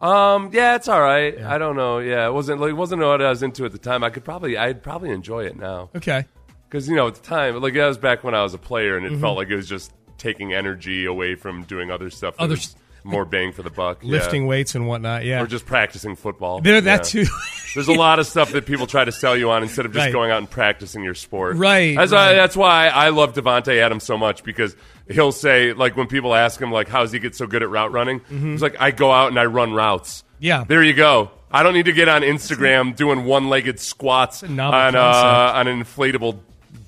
[0.00, 1.38] Um, yeah, it's all right.
[1.42, 1.98] I don't know.
[1.98, 4.02] Yeah, it wasn't like it wasn't what I was into at the time.
[4.02, 5.90] I could probably I'd probably enjoy it now.
[5.94, 6.24] Okay.
[6.68, 8.96] Because you know at the time, like that was back when I was a player,
[8.96, 9.20] and it Mhm.
[9.20, 12.34] felt like it was just taking energy away from doing other stuff.
[12.38, 12.74] Other was
[13.04, 13.98] more bang for the buck.
[14.02, 14.10] yeah.
[14.12, 15.24] Lifting weights and whatnot.
[15.24, 15.40] Yeah.
[15.42, 16.60] or just practicing football.
[16.60, 17.24] There- that Yeah.
[17.24, 17.30] too.
[17.74, 20.06] There's a lot of stuff that people try to sell you on instead of just
[20.06, 20.12] Right.
[20.12, 21.56] going out and practicing your sport.
[21.56, 22.30] Right, That's right.
[22.30, 22.34] why.
[22.34, 24.74] That's why I love Davante Adams so much because
[25.08, 27.70] he'll say like when people ask him like how does he get so good at
[27.70, 28.20] route running?
[28.20, 28.52] Mhm.
[28.52, 30.24] He's like I go out and I run routes.
[30.40, 30.64] Yeah.
[30.66, 31.30] There you go.
[31.52, 36.38] I don't need to get on Instagram doing one-legged squats on uh, on an inflatable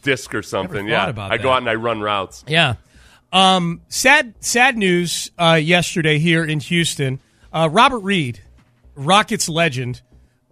[0.02, 0.86] disc or something.
[0.88, 2.44] yeah, about I go out and I run routes.
[2.46, 2.74] Yeah.
[3.32, 7.20] Um, sad, sad news uh, yesterday here in Houston.
[7.52, 8.40] Uh, Robert Reid,
[8.94, 10.02] Rockets legend,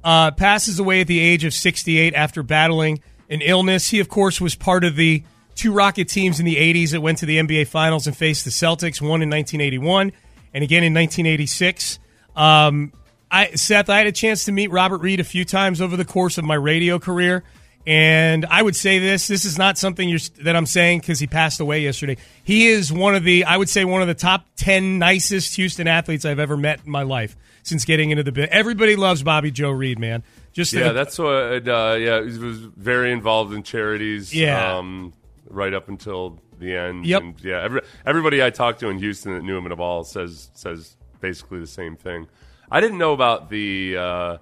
[0.03, 3.89] uh, passes away at the age of 68 after battling an illness.
[3.89, 5.23] He, of course, was part of the
[5.55, 8.51] two Rocket teams in the 80s that went to the NBA Finals and faced the
[8.51, 10.13] Celtics, one in 1981
[10.55, 11.99] and again in 1986.
[12.35, 12.93] Um,
[13.31, 16.05] I, Seth, I had a chance to meet Robert Reid a few times over the
[16.05, 17.45] course of my radio career.
[17.87, 21.27] And I would say this: this is not something you're, that I'm saying because he
[21.27, 22.19] passed away yesterday.
[22.45, 25.89] He is one of the, I would say, one of the top ten nicest Houston
[25.89, 28.51] athletes I've ever met in my life since getting into the bit.
[28.51, 30.23] Everybody loves Bobby Joe Reid, man.
[30.53, 31.67] Just yeah, a- that's what.
[31.67, 34.35] Uh, yeah, he was very involved in charities.
[34.35, 34.77] Yeah.
[34.77, 35.13] um,
[35.51, 37.07] right up until the end.
[37.07, 37.23] Yep.
[37.23, 40.51] And, yeah, every, everybody I talked to in Houston that knew him at all says
[40.55, 42.29] says basically the same thing.
[42.71, 44.39] I didn't know about the uh,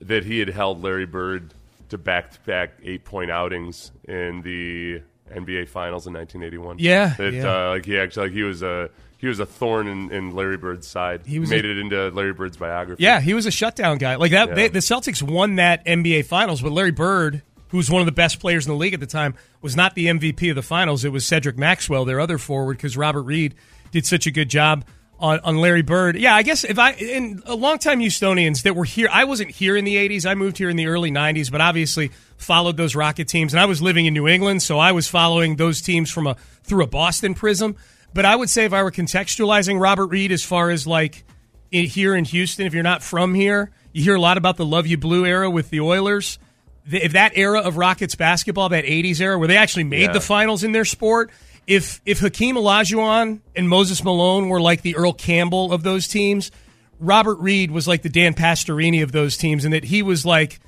[0.00, 1.54] that he had held Larry Bird
[1.92, 5.00] to back to back eight point outings in the
[5.32, 6.76] NBA Finals in 1981.
[6.80, 7.44] Yeah, that yeah.
[7.66, 10.56] Uh, like he actually like he was a he was a thorn in, in Larry
[10.56, 11.22] Bird's side.
[11.24, 13.02] He was made a- it into Larry Bird's biography.
[13.02, 14.16] Yeah, he was a shutdown guy.
[14.16, 14.54] Like that, Yeah.
[14.54, 18.12] they, the Celtics won that NBA Finals, but Larry Bird, who was one of the
[18.12, 21.04] best players in the league at the time, was not the MVP of the Finals.
[21.04, 23.54] It was Cedric Maxwell, their other forward, because Robert Reid
[23.92, 24.84] did such a good job
[25.22, 26.16] on, on Larry Bird.
[26.18, 29.76] Yeah, I guess if I in a longtime Houstonians that were here, I wasn't here
[29.76, 30.26] in the '80s.
[30.26, 33.66] I moved here in the early '90s, but obviously followed those Rocket teams, and I
[33.66, 36.86] was living in New England, so I was following those teams from a through a
[36.88, 37.76] Boston prism.
[38.12, 41.24] But I would say if I were contextualizing Robert Reid as far as like
[41.70, 44.66] in, here in Houston, if you're not from here, you hear a lot about the
[44.66, 46.38] Luv Ya Blue era with the Oilers.
[46.84, 50.12] The, if that era of Rockets basketball, that '80s era where they actually made Yeah.
[50.12, 51.30] the finals in their sport,
[51.66, 56.50] if if Hakeem Olajuwon and Moses Malone were like the Earl Campbell of those teams,
[56.98, 60.60] Robert Reid was like the Dan Pastorini of those teams, and that he was like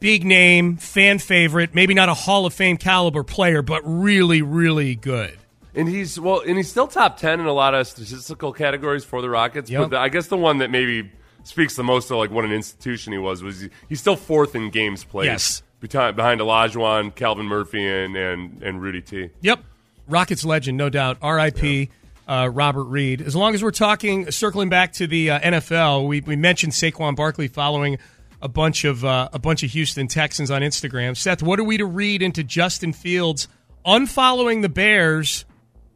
[0.00, 4.94] big name, fan favorite, maybe not a Hall of Fame caliber player, but really, really
[4.94, 5.36] good.
[5.74, 9.20] And he's well, and he's still top ten in a lot of statistical categories for
[9.22, 9.70] the Rockets.
[9.70, 9.82] Yep.
[9.82, 11.10] But the, I guess the one that maybe
[11.42, 14.54] speaks the most to like what an institution he was was he, he's still fourth
[14.54, 15.26] in games played.
[15.26, 15.62] Yes.
[15.80, 19.30] behind, behind Olajuwon, Calvin Murphy, and and, and Rudy T.
[19.40, 19.60] Yep.
[20.06, 21.18] Rockets legend, no doubt.
[21.22, 21.90] R.I.P.
[22.26, 23.20] Uh, Robert Reid.
[23.20, 27.16] As long as we're talking, circling back to the uh, NFL, we, we mentioned Saquon
[27.16, 27.98] Barkley following
[28.40, 31.16] a bunch of uh, a bunch of Houston Texans on Instagram.
[31.16, 33.48] Seth, what are we to read into Justin Fields
[33.84, 35.44] unfollowing the Bears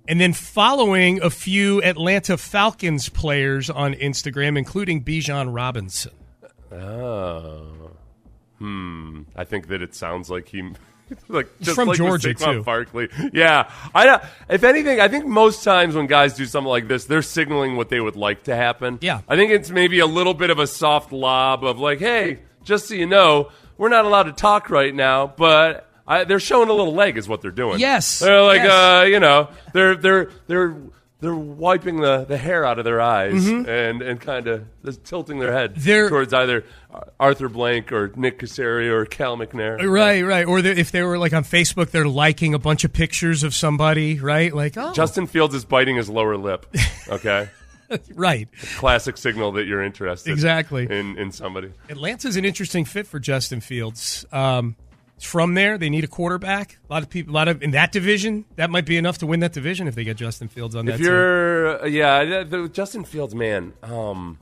[0.08, 6.12] and then following a few Atlanta Falcons players on Instagram, including Bijan Robinson?
[6.72, 7.90] Oh,
[8.58, 9.22] hmm.
[9.36, 10.72] I think that it sounds like he.
[11.28, 12.62] Like just from like Georgia, too.
[12.62, 13.70] Barkley, yeah.
[13.94, 17.76] I if anything, I think most times when guys do something like this, they're signaling
[17.76, 18.98] what they would like to happen.
[19.02, 19.20] Yeah.
[19.28, 22.88] I think it's maybe a little bit of a soft lob of like, hey, just
[22.88, 26.72] so you know, we're not allowed to talk right now, but I, they're showing a
[26.72, 27.78] little leg, is what they're doing.
[27.78, 28.20] Yes.
[28.20, 28.72] they're like, Yes.
[28.72, 30.76] uh, you know, they're they're they're.
[31.20, 33.66] They're wiping the, the hair out of their eyes Mhm.
[33.66, 34.66] and, and kind of
[35.02, 36.64] tilting their head They're- towards either
[37.18, 39.82] Arthur Blank or Nick Caserio or Cal McNair.
[39.84, 40.46] Right, right.
[40.46, 44.20] Or if they were like on Facebook, they're liking a bunch of pictures of somebody,
[44.20, 44.54] right?
[44.54, 46.66] Like, oh, Justin Fields is biting his lower lip.
[47.10, 47.48] Okay,
[48.14, 48.48] right.
[48.76, 50.84] classic signal that you're interested Exactly.
[50.90, 51.72] in in somebody.
[51.88, 54.26] Atlanta's an interesting fit for Justin Fields.
[54.30, 54.76] Um,
[55.26, 55.78] from there.
[55.78, 56.78] They need a quarterback.
[56.88, 58.44] A lot of people, a lot of in that division.
[58.56, 60.92] That might be enough to win that division if they get Justin Fields on that.
[60.92, 61.06] If team.
[61.06, 64.38] you're, uh, yeah, the Justin Fields, man, um,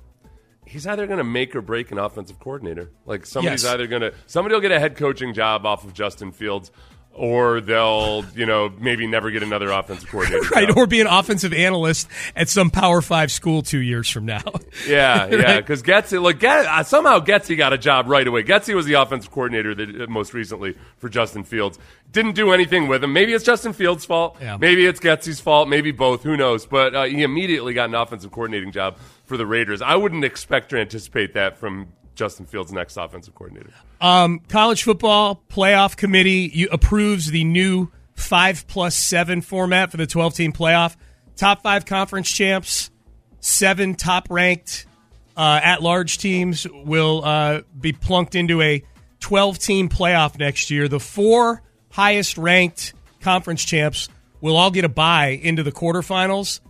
[0.67, 2.91] he's either going to make or break an offensive coordinator.
[3.07, 3.73] Like somebody's Yes.
[3.73, 6.71] either going to somebody will get a head coaching job off of Justin Fields,
[7.17, 10.49] or they'll, you know, maybe never get another offensive coordinator.
[10.55, 10.77] right, job.
[10.77, 14.43] or be an offensive analyst at some Power Five school two years from now.
[14.87, 15.57] Yeah, yeah, Right?
[15.57, 18.43] because Getsy, like Get, uh, somehow Getsy got a job right away.
[18.43, 21.79] Getsy was the offensive coordinator that, uh, most recently for Justin Fields.
[22.13, 23.13] Didn't do anything with him.
[23.13, 24.37] Maybe it's Justin Fields' fault.
[24.41, 24.57] Yeah.
[24.59, 25.69] Maybe it's Getsy's fault.
[25.69, 26.23] Maybe both.
[26.23, 26.67] Who knows?
[26.67, 29.81] But uh, he immediately got an offensive coordinating job for the Raiders.
[29.83, 33.71] I wouldn't expect or anticipate that from Justin Fields' next offensive coordinator.
[34.01, 40.35] Um, college football playoff committee approves the new five plus seven format for the 12
[40.35, 40.97] team playoff.
[41.37, 42.91] Top five conference champs,
[43.41, 44.87] seven top ranked
[45.37, 48.83] uh, at large teams will uh, be plunked into a
[49.21, 50.89] 12 team playoff next year.
[50.89, 54.09] The four highest ranked conference champs
[54.41, 56.61] will all get a bye into the quarterfinals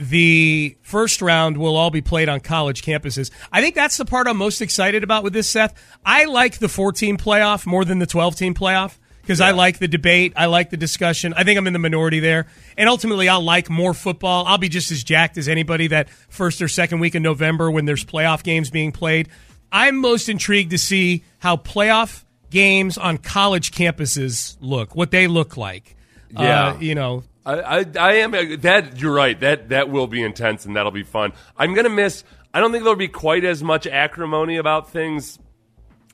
[0.00, 3.30] the first round will all be played on college campuses.
[3.52, 5.74] I think that's the part I'm most excited about with this, Seth.
[6.04, 9.88] I like the 14 playoff more than the 12 team playoff because I like the
[9.88, 10.32] debate.
[10.36, 11.34] I like the discussion.
[11.34, 12.46] I think I'm in the minority there.
[12.78, 14.46] And ultimately, I'll like more football.
[14.46, 17.84] I'll be just as jacked as anybody that first or second week in November when
[17.84, 19.28] there's playoff games being played.
[19.70, 25.56] I'm most intrigued to see how playoff games on college campuses look, what they look
[25.58, 25.96] like.
[26.30, 26.68] Yeah.
[26.68, 29.00] Uh, you know, I, I, I am uh, that.
[29.00, 29.38] You're right.
[29.40, 31.32] That that will be intense and that'll be fun.
[31.56, 32.24] I'm gonna miss.
[32.52, 35.38] I don't think there'll be quite as much acrimony about things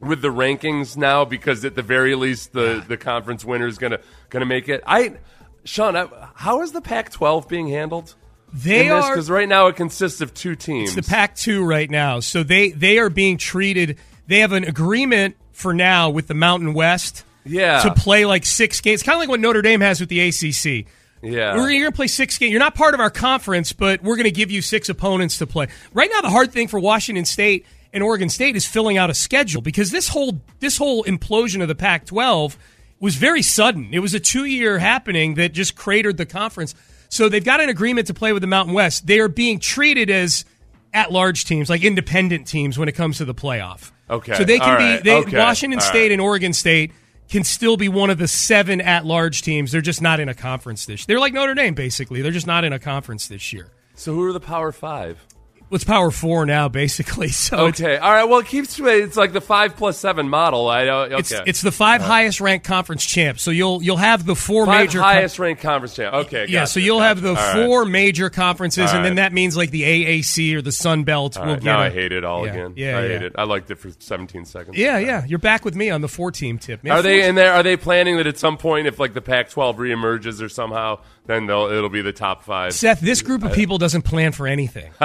[0.01, 3.99] with the rankings now because at the very least the the conference winner is gonna
[4.31, 4.83] gonna make it.
[4.87, 5.17] I,
[5.65, 8.15] Sean, I, how is the Pac-12 being handled?
[8.53, 10.97] They are- because right now it consists of two teams.
[10.97, 12.21] It's the Pac two right now.
[12.21, 13.99] So they they are being treated.
[14.29, 17.25] They have an agreement for now with the Mountain West.
[17.45, 17.81] Yeah.
[17.83, 20.87] To play like six games, kind of like what Notre Dame has with the ACC.
[21.27, 21.57] Yeah.
[21.57, 22.51] We're, you're going to play six games.
[22.53, 25.47] You're not part of our conference, but we're going to give you six opponents to
[25.47, 25.69] play.
[25.93, 29.15] Right now, the hard thing for Washington State and Oregon State is filling out a
[29.15, 32.57] schedule because this whole this whole implosion of the Pac-12
[33.01, 33.89] was very sudden.
[33.93, 36.75] It was a two year happening that just cratered the conference.
[37.09, 39.07] So they've got an agreement to play with the Mountain West.
[39.07, 40.45] They are being treated as
[40.93, 43.93] at large teams, like independent teams, when it comes to the playoff.
[44.09, 44.35] Okay.
[44.35, 45.39] So they can be they, Okay.
[45.39, 46.13] Washington All State right.
[46.13, 46.93] and Oregon State
[47.29, 49.73] can still be one of the seven at large teams.
[49.73, 51.07] They're just not in a conference this.
[51.07, 52.23] They're like Notre Dame, basically.
[52.23, 53.69] They're just not in a conference this year.
[53.95, 55.25] So who are the Power Five?
[55.69, 57.29] It's Power Four now, basically.
[57.37, 57.97] So Okay.
[57.97, 58.25] All right.
[58.25, 60.69] Well, it keeps it's like the five plus seven model.
[60.69, 61.13] I don't.
[61.13, 61.19] Okay.
[61.19, 63.43] it's it's the five highest ranked conference champs.
[63.43, 66.15] So you'll you'll have the four five major highest ranked conference champ.
[66.15, 66.47] Okay.
[66.49, 67.47] yeah, so you'll have the gotcha.
[67.49, 67.67] All right.
[67.67, 71.37] four major conferences, All and then that means like the AAC or the Sun Belt
[71.37, 71.65] All will right, get.
[71.65, 72.73] now a- I hate it all yeah, again.
[72.77, 73.09] Yeah, I yeah.
[73.09, 73.33] hate it.
[73.37, 74.77] I liked it for 17 seconds.
[74.77, 75.25] Yeah, yeah.
[75.27, 76.83] You're back with me on the four team tip.
[76.85, 77.53] Man, Are they in there?
[77.53, 81.47] Are they planning that at some point, if like the Pac-12 reemerges or somehow, then
[81.47, 82.73] they'll it'll be the top five?
[82.75, 84.93] Seth, this group of people doesn't plan for anything.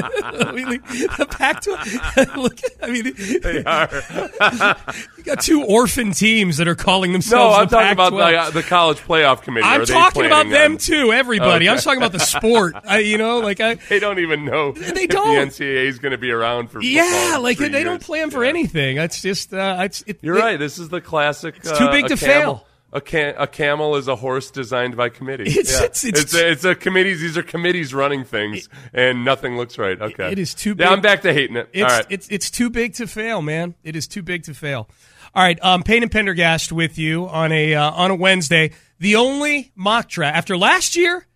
[0.00, 2.36] The Pac-12.
[2.42, 3.12] Look, I mean,
[3.42, 4.76] They are.
[5.16, 7.56] you got two orphan teams that are calling themselves.
[7.56, 7.60] no.
[7.60, 8.52] I'm the talking about Pac-12.
[8.52, 9.66] the, the college playoff committee.
[9.66, 11.12] I'm talking about them on- too.
[11.12, 11.68] Everybody.
[11.68, 12.74] I'm talking about the sport.
[12.84, 13.74] I, you know, like I.
[13.74, 14.72] They don't even know.
[14.72, 15.34] They if don't.
[15.50, 18.98] The NCAA is going to be around for Yeah, like they don't plan for anything.
[18.98, 19.52] It's just.
[19.52, 20.02] Uh, it's.
[20.06, 20.58] It, You're it- right.
[20.58, 21.56] This is the classic.
[21.58, 22.66] It's too uh, big to camel- fail.
[22.92, 25.44] A, cam- a camel is a horse designed by committee.
[25.48, 25.84] It's- Yeah.
[25.84, 27.20] it's- it's- it's, a, it's a committees.
[27.20, 30.00] These are committees running things, and nothing looks right.
[30.00, 30.74] Okay, It is too.
[30.78, 30.90] Yeah.
[30.90, 31.68] I'm back to hating it.
[31.72, 32.06] It's, All right.
[32.10, 33.74] it's it's too big to fail, man.
[33.84, 34.88] It is too big to fail.
[35.34, 38.72] All right, um, Payne and Pendergast with you on a uh, on a Wednesday.
[38.98, 41.26] The only mock draft after last year.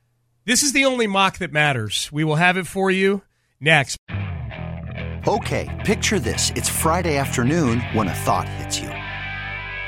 [0.46, 2.10] This is the only mock that matters.
[2.12, 3.22] We will have it for you
[3.60, 3.96] next.
[5.26, 6.50] Okay, picture this.
[6.54, 8.90] It's Friday afternoon when a thought hits you.